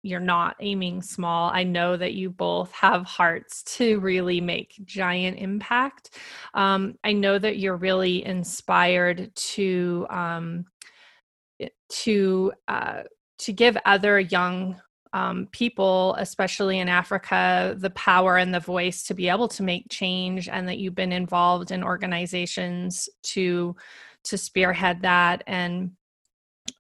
[0.06, 1.50] you're not aiming small.
[1.50, 6.12] I know that you both have hearts to really make giant impact.
[6.54, 10.66] Um, I know that you're really inspired to um,
[11.90, 13.04] to uh,
[13.40, 14.80] to give other young
[15.14, 19.90] um, people, especially in Africa, the power and the voice to be able to make
[19.90, 23.76] change, and that you've been involved in organizations to
[24.26, 25.92] to spearhead that and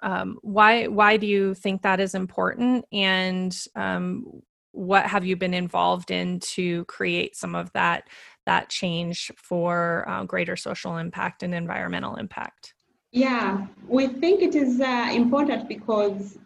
[0.01, 2.85] um, why why do you think that is important?
[2.91, 8.07] And um, what have you been involved in to create some of that
[8.45, 12.73] that change for uh, greater social impact and environmental impact?
[13.11, 16.37] Yeah we think it is uh, important because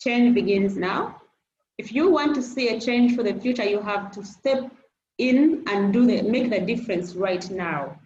[0.00, 1.20] change begins now.
[1.76, 4.70] If you want to see a change for the future you have to step
[5.18, 7.98] in and do the make the difference right now.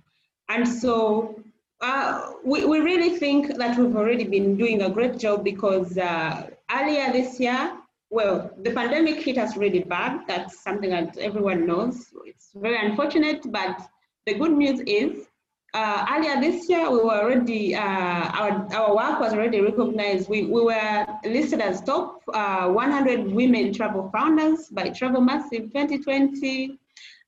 [0.48, 1.41] And so
[1.82, 6.48] uh, we, we really think that we've already been doing a great job because uh,
[6.70, 7.72] earlier this year,
[8.10, 10.20] well, the pandemic hit us really bad.
[10.28, 12.06] That's something that everyone knows.
[12.24, 13.80] It's very unfortunate, but
[14.26, 15.26] the good news is
[15.74, 20.28] uh, earlier this year, we were already, uh, our, our work was already recognized.
[20.28, 26.78] We, we were listed as top uh, 100 women travel founders by Travel Massive 2020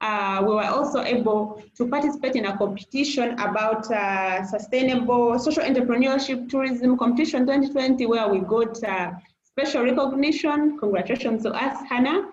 [0.00, 6.48] uh, we were also able to participate in a competition about uh, sustainable social entrepreneurship
[6.48, 10.78] tourism competition 2020 where we got uh, special recognition.
[10.78, 12.28] Congratulations to us, Hannah.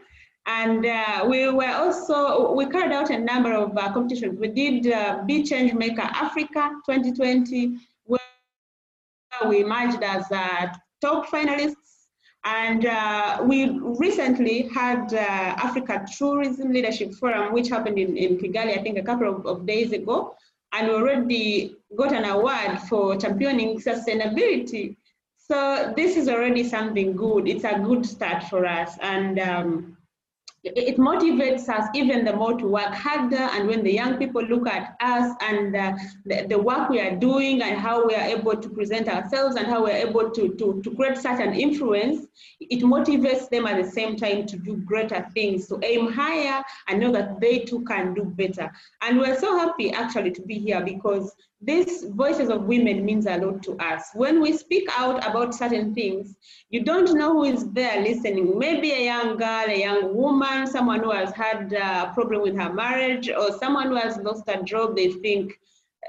[0.48, 4.40] And uh, we were also, we carried out a number of uh, competitions.
[4.40, 8.20] We did uh, Be Change Maker Africa 2020, where
[9.48, 11.76] we emerged as a top finalists
[12.44, 18.78] and uh, we recently had uh, Africa Tourism Leadership Forum, which happened in, in Kigali,
[18.78, 20.36] I think a couple of, of, days ago.
[20.74, 24.96] And we already got an award for championing sustainability.
[25.38, 27.48] So this is already something good.
[27.48, 28.98] It's a good start for us.
[29.02, 29.98] And um,
[30.64, 33.36] it motivates us even the more to work harder.
[33.36, 35.94] And when the young people look at us and uh,
[36.26, 39.66] the, the, work we are doing and how we are able to present ourselves and
[39.66, 42.28] how we're able to, to, to create such an influence,
[42.60, 47.00] it motivates them at the same time to do greater things, to aim higher and
[47.00, 48.72] know that they too can do better.
[49.02, 53.38] And we're so happy actually to be here because these voices of women means a
[53.38, 54.10] lot to us.
[54.16, 56.36] When we speak out about certain things,
[56.70, 58.58] you don't know who is there listening.
[58.58, 62.74] Maybe a young girl, a young woman, someone who has had a problem with her
[62.74, 65.54] marriage, or someone who has lost a job, they think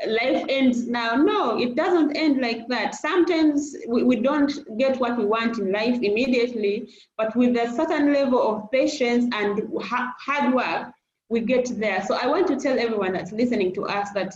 [0.07, 1.17] life ends now.
[1.17, 2.95] No, it doesn't end like that.
[2.95, 6.88] Sometimes we, we don't get what we want in life immediately,
[7.19, 10.92] but with a certain level of patience and hard work,
[11.29, 12.03] we get there.
[12.07, 14.35] So I want to tell everyone that's listening to us that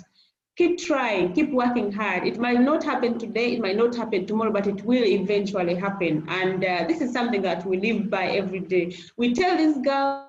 [0.57, 2.27] keep trying, keep working hard.
[2.27, 6.25] It might not happen today, it might not happen tomorrow, but it will eventually happen.
[6.29, 8.97] And uh, this is something that we live by every day.
[9.17, 10.25] We tell these girls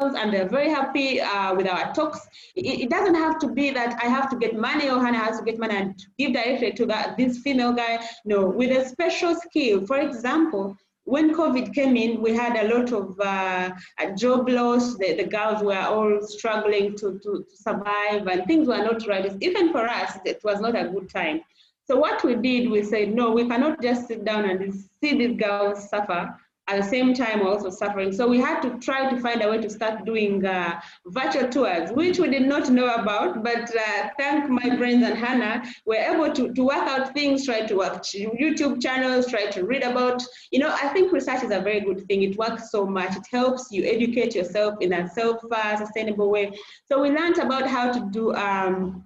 [0.00, 2.20] and they're very happy uh, with our talks.
[2.54, 5.38] It, it, doesn't have to be that I have to get money or Hannah has
[5.38, 8.00] to get money and give directly to that this female guy.
[8.24, 9.86] No, with a special skill.
[9.86, 10.76] For example,
[11.06, 13.70] when COVID came in, we had a lot of uh,
[14.16, 14.96] job loss.
[14.98, 19.32] The, the, girls were all struggling to, to, to, survive and things were not right.
[19.40, 21.42] Even for us, it was not a good time.
[21.84, 25.38] So what we did, we said, no, we cannot just sit down and see these
[25.38, 26.36] girls suffer
[26.68, 28.12] at the same time also suffering.
[28.12, 31.90] So we had to try to find a way to start doing uh, virtual tours,
[31.92, 36.32] which we did not know about, but uh, thank my friends and Hannah, we're able
[36.32, 40.58] to, to work out things, try to watch YouTube channels, try to read about, you
[40.58, 42.22] know, I think research is a very good thing.
[42.22, 43.16] It works so much.
[43.16, 46.52] It helps you educate yourself in a self-sustainable way.
[46.88, 49.05] So we learned about how to do um,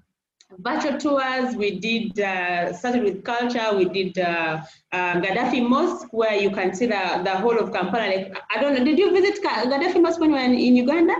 [0.58, 1.54] virtual tours.
[1.56, 3.76] We did uh, started with culture.
[3.76, 8.06] We did uh, uh, Gaddafi Mosque, where you can see the, the whole of Kampala.
[8.06, 11.14] Like I don't know, did you visit Gaddafi Mosque when you were in, Uganda?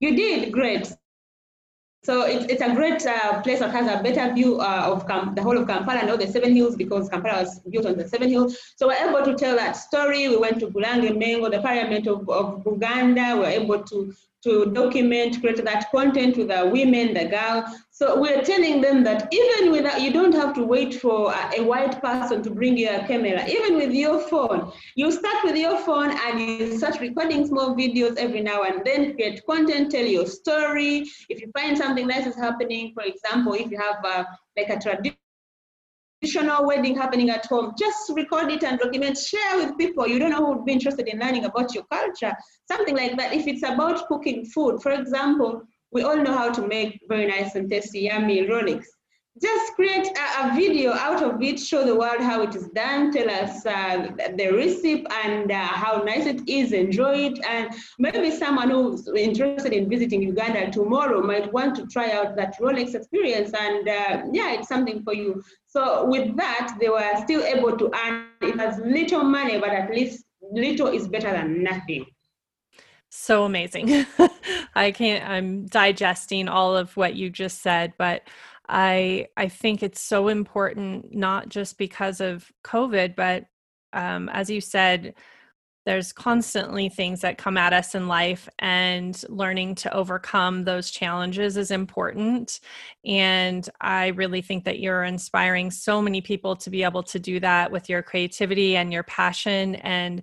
[0.00, 0.92] You did, great.
[2.04, 5.42] So it's, it's a great uh, place that has a better view uh, of the
[5.42, 8.28] whole of Kampala and all the seven hills because Kampala was built on the seven
[8.28, 8.56] hills.
[8.76, 10.28] So we're able to tell that story.
[10.28, 13.36] We went to Bulange Mengo, the parliament of, of Uganda.
[13.36, 14.14] We're able to
[14.46, 17.64] to document, create that content with the women, the girl.
[17.90, 21.64] So we're telling them that even without, you don't have to wait for a, a,
[21.64, 23.44] white person to bring you a camera.
[23.48, 28.16] Even with your phone, you start with your phone and you start recording small videos
[28.18, 31.06] every now and then, create content, tell your story.
[31.28, 34.26] If you find something nice is happening, for example, if you have a,
[34.56, 35.25] like a tradition
[36.22, 40.06] traditional wedding happening at home, just record it and document, share with people.
[40.06, 42.32] You don't know who would be interested in learning about your culture,
[42.70, 43.32] something like that.
[43.32, 45.62] If it's about cooking food, for example,
[45.92, 48.86] we all know how to make very nice and tasty, yummy rolls
[49.40, 53.12] just create a, a, video out of it, show the world how it is done,
[53.12, 57.44] tell us uh, the recipe and uh, how nice it is, enjoy it.
[57.44, 62.58] And maybe someone who's interested in visiting Uganda tomorrow might want to try out that
[62.58, 63.52] Rolex experience.
[63.52, 65.42] And uh, yeah, it's something for you.
[65.66, 70.24] So with that, they were still able to earn, it little money, but at least
[70.40, 72.06] little is better than nothing
[73.16, 74.06] so amazing.
[74.74, 78.22] I can't I'm digesting all of what you just said, but
[78.68, 83.44] I I think it's so important not just because of COVID, but
[83.92, 85.14] um, as you said,
[85.86, 91.56] there's constantly things that come at us in life, and learning to overcome those challenges
[91.56, 92.58] is important.
[93.04, 97.38] And I really think that you're inspiring so many people to be able to do
[97.40, 100.22] that with your creativity and your passion and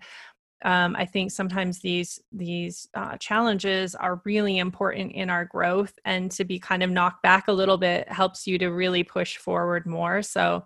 [0.64, 6.32] um, I think sometimes these these uh, challenges are really important in our growth, and
[6.32, 9.86] to be kind of knocked back a little bit helps you to really push forward
[9.86, 10.22] more.
[10.22, 10.64] So,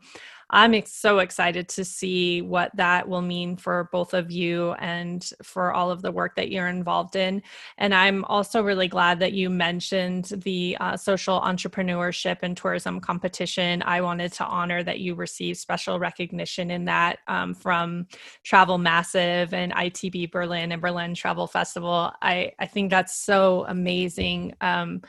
[0.49, 5.73] I'm so excited to see what that will mean for both of you and for
[5.73, 7.41] all of the work that you're involved in.
[7.77, 13.83] And I'm also really glad that you mentioned the uh, social entrepreneurship and tourism competition.
[13.83, 18.07] I wanted to honor that you received special recognition in that um, from
[18.43, 22.11] Travel Massive and ITB Berlin and Berlin Travel Festival.
[22.21, 24.53] I, I think that's so amazing.
[24.61, 25.01] Um,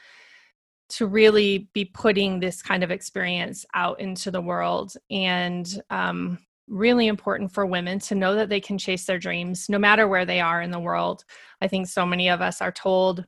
[0.91, 7.07] to really be putting this kind of experience out into the world and um, really
[7.07, 10.41] important for women to know that they can chase their dreams no matter where they
[10.41, 11.25] are in the world.
[11.61, 13.25] I think so many of us are told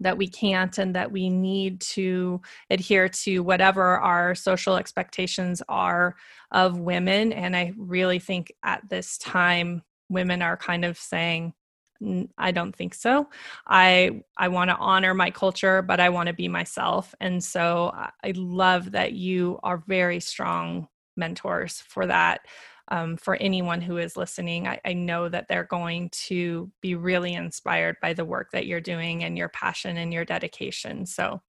[0.00, 6.14] that we can't and that we need to adhere to whatever our social expectations are
[6.50, 11.52] of women and i really think at this time women are kind of saying
[12.38, 13.28] I don't think so.
[13.66, 17.14] I I want to honor my culture, but I want to be myself.
[17.20, 22.40] And so I love that you are very strong mentors for that.
[22.88, 27.34] Um, for anyone who is listening, I, I know that they're going to be really
[27.34, 31.04] inspired by the work that you're doing and your passion and your dedication.
[31.04, 31.42] So,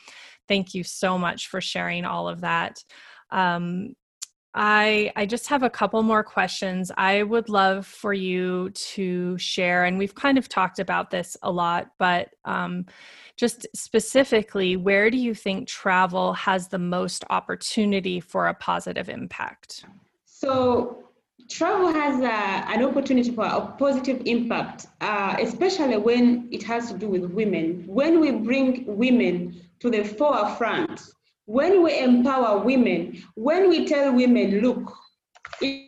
[0.47, 2.83] thank you so much for sharing all of that.
[3.31, 3.95] Um,
[4.59, 6.91] I I just have a couple more questions.
[6.97, 11.51] I would love for you to share, and we've kind of talked about this a
[11.51, 12.87] lot, but um,
[13.35, 19.85] just specifically, where do you think travel has the most opportunity for a positive impact?
[20.25, 21.03] So
[21.47, 26.97] travel has a, an opportunity for a positive impact, uh, especially when it has to
[26.97, 27.83] do with women.
[27.85, 30.99] When we bring women to the forefront
[31.47, 34.93] when we empower women, when we tell women, look,
[35.61, 35.85] it,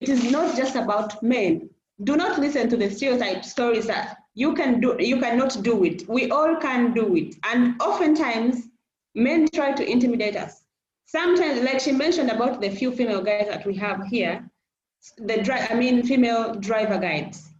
[0.00, 1.68] is not just about men.
[2.02, 6.08] Do not listen to the stereotype stories that you can do, you cannot do it.
[6.08, 7.36] We all can do it.
[7.44, 8.66] And oftentimes,
[9.14, 10.62] men try to intimidate us.
[11.04, 14.50] Sometimes, like she mentioned about the few female guides that we have here,
[15.18, 17.50] the dri- I mean, female driver guides.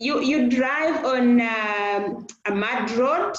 [0.00, 3.36] You you drive on um, a mud road,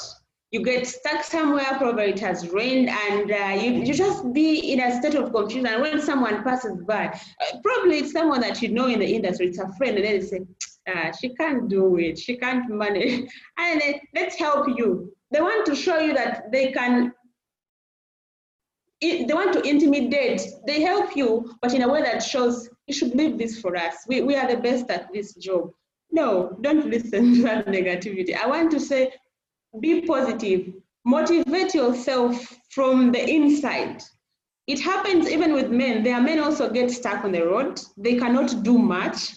[0.52, 4.80] you get stuck somewhere, probably it has rained, and uh, you, you just be in
[4.80, 5.68] a state of confusion.
[5.68, 9.48] And when someone passes by, uh, probably it's someone that you know in the industry,
[9.48, 10.42] it's a friend, and then they say,
[10.88, 13.30] ah, she can't do it, she can't manage.
[13.60, 15.14] And then, let's help you.
[15.32, 17.14] They want to show you that they can
[19.02, 20.42] they want to intimidate.
[20.68, 23.96] They help you, but in a way that shows you should leave this for us.
[24.08, 25.72] We, we are the best at this job.
[26.12, 28.36] No, don't listen to that negativity.
[28.36, 29.14] I want to say,
[29.80, 30.74] be positive.
[31.06, 34.04] Motivate yourself from the inside.
[34.68, 36.04] It happens even with men.
[36.04, 37.82] There are men also get stuck on the road.
[37.98, 39.36] They cannot do much.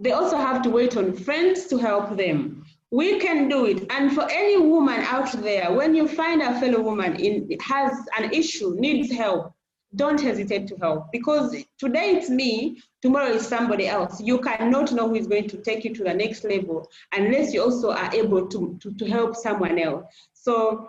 [0.00, 2.64] They also have to wait on friends to help them.
[2.90, 3.86] We can do it.
[3.90, 8.32] And for any woman out there, when you find a fellow woman in has an
[8.32, 9.52] issue, needs help,
[9.96, 14.20] don't hesitate to help because today it's me, tomorrow is somebody else.
[14.20, 17.62] You cannot know who is going to take you to the next level unless you
[17.62, 20.04] also are able to, to, to help someone else.
[20.32, 20.88] So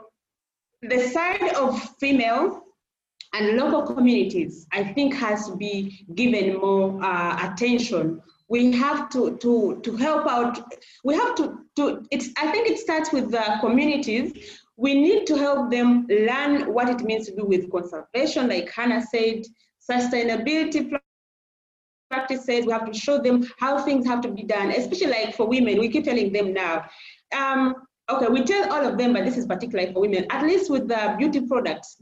[0.81, 2.63] the side of female
[3.33, 8.21] and local communities, I think has to be given more uh, attention.
[8.47, 10.71] We have to, to, to help out,
[11.03, 15.37] we have to, to it's, I think it starts with the communities we need to
[15.37, 19.43] help them learn what it means to do with conservation, like Hannah said,
[19.89, 20.99] sustainability
[22.09, 22.65] practices.
[22.65, 25.79] We have to show them how things have to be done, especially like for women.
[25.79, 26.85] We keep telling them now.
[27.35, 27.75] Um,
[28.09, 30.25] okay, we tell all of them, but this is particularly for women.
[30.29, 31.97] At least with the beauty products,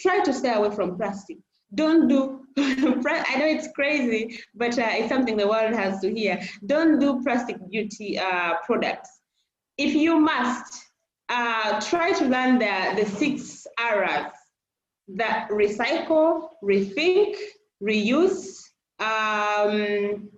[0.00, 1.38] try to stay away from plastic.
[1.74, 2.40] Don't do.
[2.56, 6.40] I know it's crazy, but uh, it's something the world has to hear.
[6.64, 9.10] Don't do plastic beauty uh, products.
[9.76, 10.84] If you must,
[11.28, 14.32] uh, try to learn the, the six R's
[15.08, 17.36] that recycle, rethink,
[17.82, 18.64] reuse,
[19.00, 20.30] um,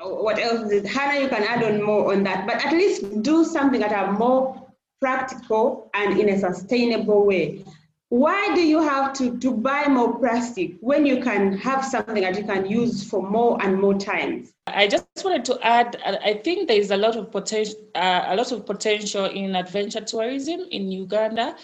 [0.00, 0.86] what else is it?
[0.86, 4.12] Hannah, you can add on more on that, but at least do something that are
[4.12, 4.68] more
[5.00, 7.64] practical and in a sustainable way.
[8.12, 12.36] Why do you have to, to buy more plastic when you can have something that
[12.36, 14.52] you can use for more and more times?
[14.66, 15.96] I just wanted to add.
[16.04, 20.02] I think there is a lot of potential, uh, a lot of potential in adventure
[20.02, 21.56] tourism in Uganda,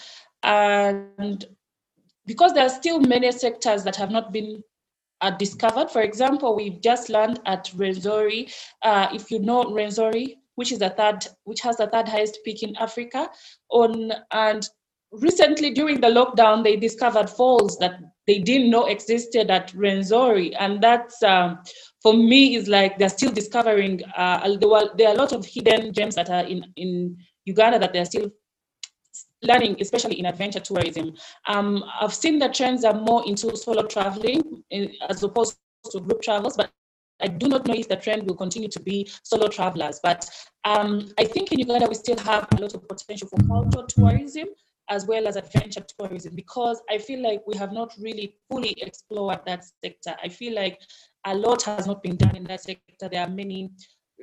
[0.42, 1.44] and
[2.24, 4.64] because there are still many sectors that have not been
[5.20, 5.90] uh, discovered.
[5.90, 8.50] For example, we've just learned at Rwenzori.
[8.80, 12.62] Uh, if you know Rwenzori, which is the third, which has the third highest peak
[12.62, 13.28] in Africa,
[13.68, 14.66] on and
[15.12, 20.82] recently during the lockdown they discovered falls that they didn't know existed at Rwenzori, and
[20.82, 21.60] that's um,
[22.02, 24.02] for me is like they're still discovering.
[24.16, 27.78] Uh, there, were, there are a lot of hidden gems that are in in Uganda
[27.78, 28.30] that they're still
[29.42, 31.14] learning, especially in adventure tourism.
[31.46, 35.56] Um, I've seen the trends are more into solo traveling in, as opposed
[35.92, 36.70] to group travels, but
[37.20, 40.00] I do not know if the trend will continue to be solo travelers.
[40.02, 40.28] But
[40.64, 44.48] um, I think in Uganda we still have a lot of potential for cultural tourism
[44.88, 49.40] as well as adventure tourism because I feel like we have not really fully explored
[49.46, 50.16] that sector.
[50.22, 50.80] I feel like
[51.26, 53.08] a lot has not been done in that sector.
[53.10, 53.70] There are many,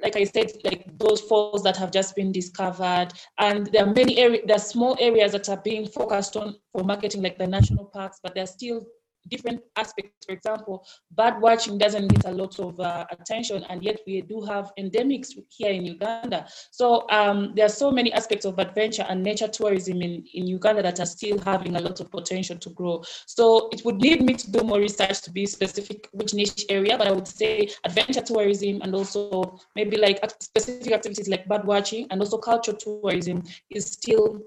[0.02, 3.10] like I said, like those falls that have just been discovered,
[3.40, 6.84] and there are many areas, there are small areas that are being focused on for
[6.84, 8.86] marketing, like the national parks, but they're still
[9.28, 10.26] different aspects.
[10.26, 14.42] For example, bird watching doesn't get a lot of uh, attention, and yet we do
[14.42, 16.48] have endemics here in Uganda.
[16.72, 20.82] So um, there are so many aspects of adventure and nature tourism in, in Uganda
[20.84, 23.04] that are still having a lot of potential to grow.
[23.26, 26.98] So it would need me to do more research to be specific which niche area,
[26.98, 32.08] but I would say adventure tourism and also maybe like specific activities like bird watching
[32.12, 34.42] and also cultural tourism is still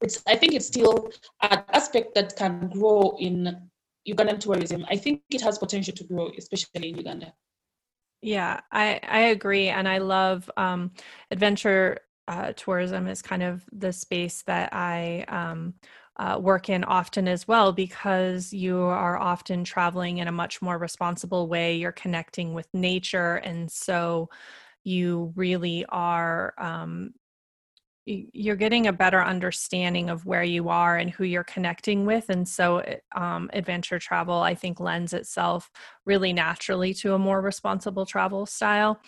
[0.00, 1.10] it's, I think it's still
[1.42, 3.70] an aspect that can grow in
[4.08, 4.84] Ugandan tourism.
[4.90, 7.34] I think it has potential to grow, especially in Uganda.
[8.22, 9.68] Yeah, I, I agree.
[9.68, 10.92] And I love um,
[11.30, 15.74] adventure uh, tourism is kind of the space that I um,
[16.16, 20.78] uh, work in often as well because you are often traveling in a much more
[20.78, 21.76] responsible way.
[21.76, 23.36] You're connecting with nature.
[23.36, 24.30] And so
[24.84, 27.12] you really are um,
[28.06, 32.46] you're getting a better understanding of where you are and who you're connecting with and
[32.46, 35.70] so eh, um, adventure travel i think lends itself
[36.04, 39.00] really naturally to a more responsible travel style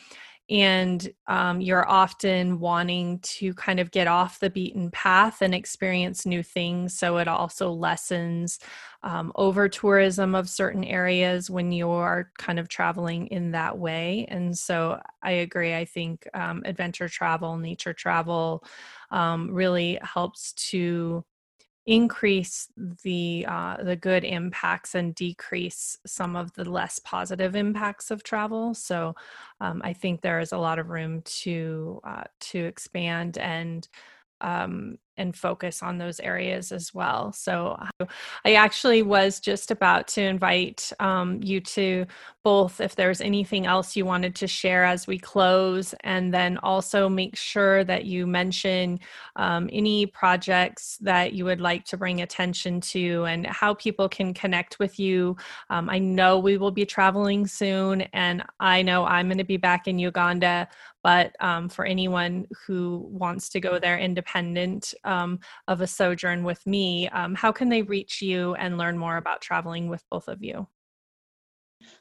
[0.48, 6.24] and um, you're often wanting to kind of get off the beaten path and experience
[6.24, 6.96] new things.
[6.96, 8.60] So it also lessens
[9.02, 14.26] um, over tourism of certain areas when you're kind of traveling in that way.
[14.28, 15.74] And so I agree.
[15.74, 18.64] I think um, adventure travel, nature travel
[19.10, 21.24] um, really helps to
[21.86, 22.68] increase
[23.04, 28.74] the uh, the good impacts and decrease some of the less positive impacts of travel.
[28.74, 29.14] So
[29.60, 33.86] um, I think there is a lot of room to uh, to expand and
[34.40, 37.32] um, and focus on those areas as well.
[37.32, 37.78] So
[38.44, 42.06] I actually was just about to invite um, you to
[42.44, 47.08] both if there's anything else you wanted to share as we close, and then also
[47.08, 49.00] make sure that you mention
[49.34, 54.32] um, any projects that you would like to bring attention to and how people can
[54.32, 55.36] connect with you.
[55.70, 59.56] Um, I know we will be traveling soon, and I know I'm going to be
[59.56, 60.68] back in Uganda
[61.06, 65.38] but um, for anyone who wants to go there independent um,
[65.68, 69.40] of a sojourn with me, um, how can they reach you and learn more about
[69.40, 70.66] traveling with both of you?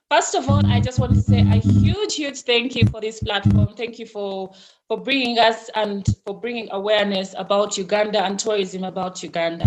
[0.10, 3.20] First of all, I just want to say a huge, huge thank you for this
[3.20, 3.76] platform.
[3.76, 4.54] Thank you for
[4.88, 9.66] for bringing us and for bringing awareness about Uganda and tourism about Uganda.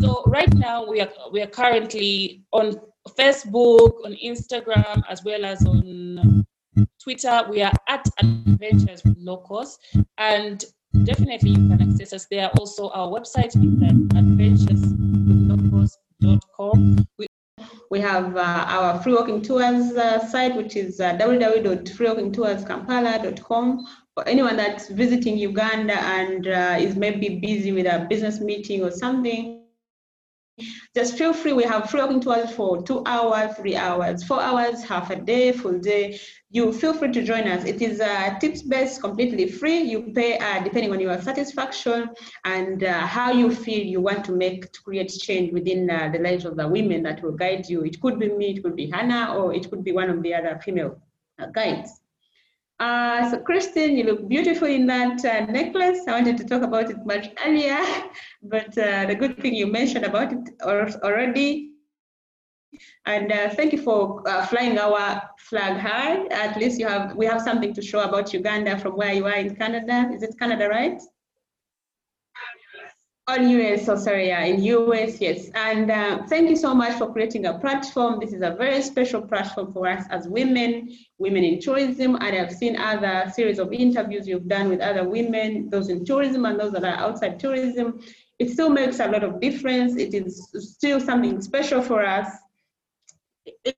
[0.00, 2.78] So right now we are we are currently on
[3.18, 6.46] Facebook, on Instagram, as well as on
[7.02, 9.78] Twitter, we are at Adventures with Locals,
[10.18, 10.64] and
[11.04, 12.50] definitely you can access us there.
[12.58, 13.62] Also, our website is at
[14.16, 17.06] adventureswithlocals.com.
[17.18, 17.26] We
[17.90, 23.86] we have uh, our free walking tours uh, site, which is uh, www.freewalkingtourskampala.com.
[24.14, 28.92] For anyone that's visiting Uganda and uh, is maybe busy with a business meeting or
[28.92, 29.59] something,
[30.94, 31.52] just feel free.
[31.52, 35.52] We have free walking tours for two hours, three hours, four hours, half a day,
[35.52, 36.18] full day.
[36.50, 37.64] You feel free to join us.
[37.64, 39.78] It is uh, tips based, completely free.
[39.78, 42.10] You pay uh, depending on your satisfaction
[42.44, 46.18] and uh, how you feel you want to make to create change within uh, the
[46.18, 47.82] lives of the women that will guide you.
[47.82, 50.34] It could be me, it could be Hannah, or it could be one of the
[50.34, 51.00] other female
[51.38, 52.00] uh, guides.
[52.80, 56.00] Uh, so Christine, you look beautiful in that uh, necklace.
[56.08, 57.78] I wanted to talk about it much earlier,
[58.42, 61.72] but uh, the good thing you mentioned about it already.
[63.04, 66.24] And uh, thank you for uh, flying our flag high.
[66.28, 69.34] At least you have we have something to show about Uganda from where you are
[69.34, 70.08] in Canada.
[70.14, 71.00] Is it Canada, right?
[73.30, 75.50] On US, so sorry, yeah, in US, yes.
[75.54, 78.18] And uh, thank you so much for creating a platform.
[78.18, 82.16] This is a very special platform for us as women, women in tourism.
[82.16, 86.44] And I've seen other series of interviews you've done with other women, those in tourism
[86.44, 88.00] and those that are outside tourism.
[88.40, 89.94] It still makes a lot of difference.
[89.96, 92.26] It is still something special for us.
[93.46, 93.76] It,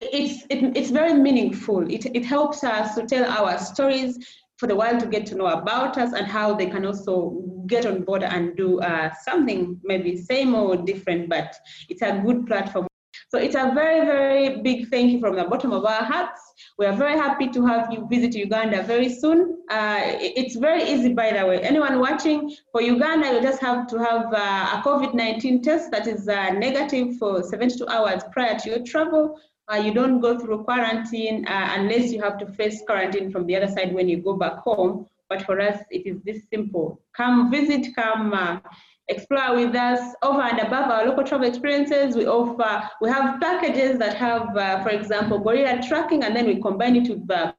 [0.00, 1.86] it's, it, it's very meaningful.
[1.90, 4.18] It, it helps us to tell our stories
[4.58, 7.86] for the world to get to know about us and how they can also get
[7.86, 11.54] on board and do uh, something maybe same or different, but
[11.88, 12.88] it's a good platform.
[13.30, 16.40] So it's a very, very big thank you from the bottom of our hearts.
[16.78, 19.58] We are very happy to have you visit Uganda very soon.
[19.70, 21.60] Uh, it's very easy, by the way.
[21.60, 26.26] Anyone watching for Uganda, you just have to have uh, a COVID-19 test that is
[26.26, 29.38] uh, negative for 72 hours prior to your travel
[29.70, 33.56] uh, you don't go through quarantine uh, unless you have to face quarantine from the
[33.56, 35.06] other side when you go back home.
[35.28, 37.02] But for us, it is this simple.
[37.14, 38.60] Come visit, come uh,
[39.08, 40.14] explore with us.
[40.22, 44.82] Over and above our local travel experiences, we offer, we have packages that have, uh,
[44.82, 47.52] for example, gorilla tracking, and then we combine it with uh,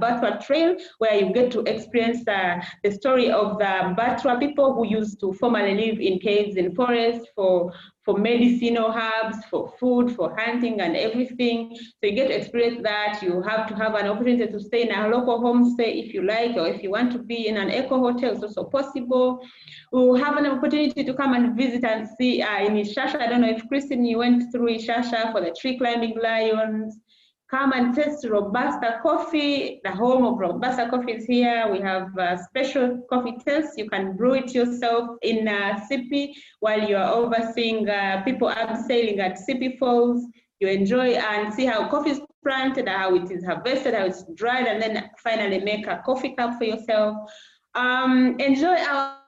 [0.00, 4.86] Batwa Trail, where you get to experience uh, the story of the Batwa people who
[4.86, 7.72] used to formerly live in caves in forests for
[8.06, 11.74] for medicinal herbs, for food, for hunting and everything.
[11.74, 13.18] So you get to experience that.
[13.20, 16.56] You have to have an opportunity to stay in a local homestay if you like,
[16.56, 19.44] or if you want to be in an eco hotel, it's also possible.
[19.90, 23.20] We'll have an opportunity to come and visit and see uh, in Ishasha.
[23.20, 27.00] I don't know if Kristen, you went through Ishasha for the tree climbing lions.
[27.48, 29.80] Come and taste Robusta coffee.
[29.84, 31.68] The home of Robusta coffee is here.
[31.70, 33.78] We have a special coffee test.
[33.78, 39.20] You can brew it yourself in uh, Sipi while you are overseeing uh, people abseiling
[39.20, 40.26] at Sipi Falls.
[40.58, 44.66] You enjoy and see how coffee is planted, how it is harvested, how it's dried,
[44.66, 47.30] and then finally make a coffee cup for yourself.
[47.76, 49.18] Um, enjoy our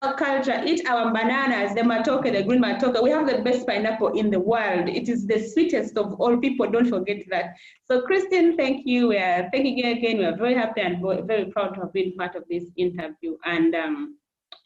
[0.00, 3.02] culture, eat our bananas, the matoke, the green matoke.
[3.02, 4.88] We have the best pineapple in the world.
[4.88, 6.70] It is the sweetest of all people.
[6.70, 7.56] Don't forget that.
[7.84, 9.08] So, Christine, thank you.
[9.08, 10.18] We are thanking you again.
[10.18, 13.36] We are very happy and very proud to have been part of this interview.
[13.44, 14.16] And um,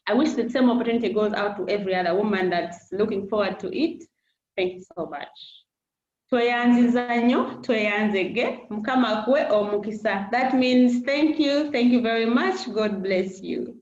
[0.07, 3.77] I wish the same opportunity goes out to every other woman that's looking forward to
[3.77, 4.05] it.
[4.55, 5.27] Thank you so much.
[10.31, 13.79] that means thank you thank you very much god bless you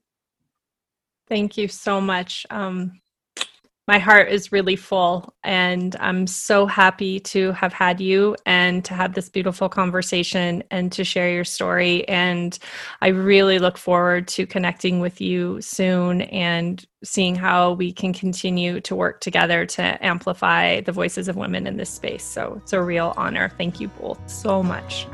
[1.28, 2.46] Thank you so much.
[2.50, 3.00] Um,
[3.86, 8.94] my heart is really full, and I'm so happy to have had you and to
[8.94, 12.08] have this beautiful conversation and to share your story.
[12.08, 12.58] And
[13.02, 18.80] I really look forward to connecting with you soon and seeing how we can continue
[18.80, 22.24] to work together to amplify the voices of women in this space.
[22.24, 23.50] So it's a real honor.
[23.58, 25.06] Thank you both so much.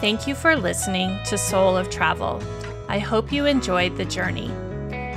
[0.00, 2.42] Thank you for listening to Soul of Travel.
[2.88, 4.50] I hope you enjoyed the journey.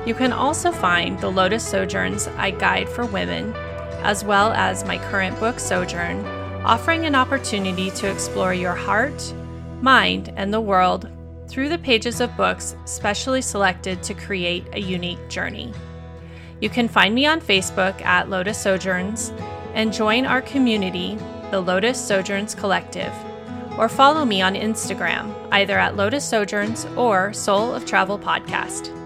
[0.06, 3.54] You can also find the Lotus Sojourns I Guide for Women,
[4.02, 6.24] as well as my current book, Sojourn,
[6.62, 9.32] offering an opportunity to explore your heart,
[9.80, 11.10] mind, and the world
[11.48, 15.72] through the pages of books specially selected to create a unique journey.
[16.60, 19.32] You can find me on Facebook at Lotus Sojourns
[19.72, 21.18] and join our community,
[21.50, 23.12] the Lotus Sojourns Collective,
[23.78, 29.03] or follow me on Instagram, either at Lotus Sojourns or Soul of Travel Podcast.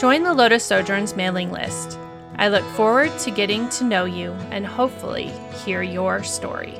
[0.00, 1.98] Join the Lotus Sojourns mailing list.
[2.36, 5.30] I look forward to getting to know you and hopefully
[5.62, 6.72] hear your story.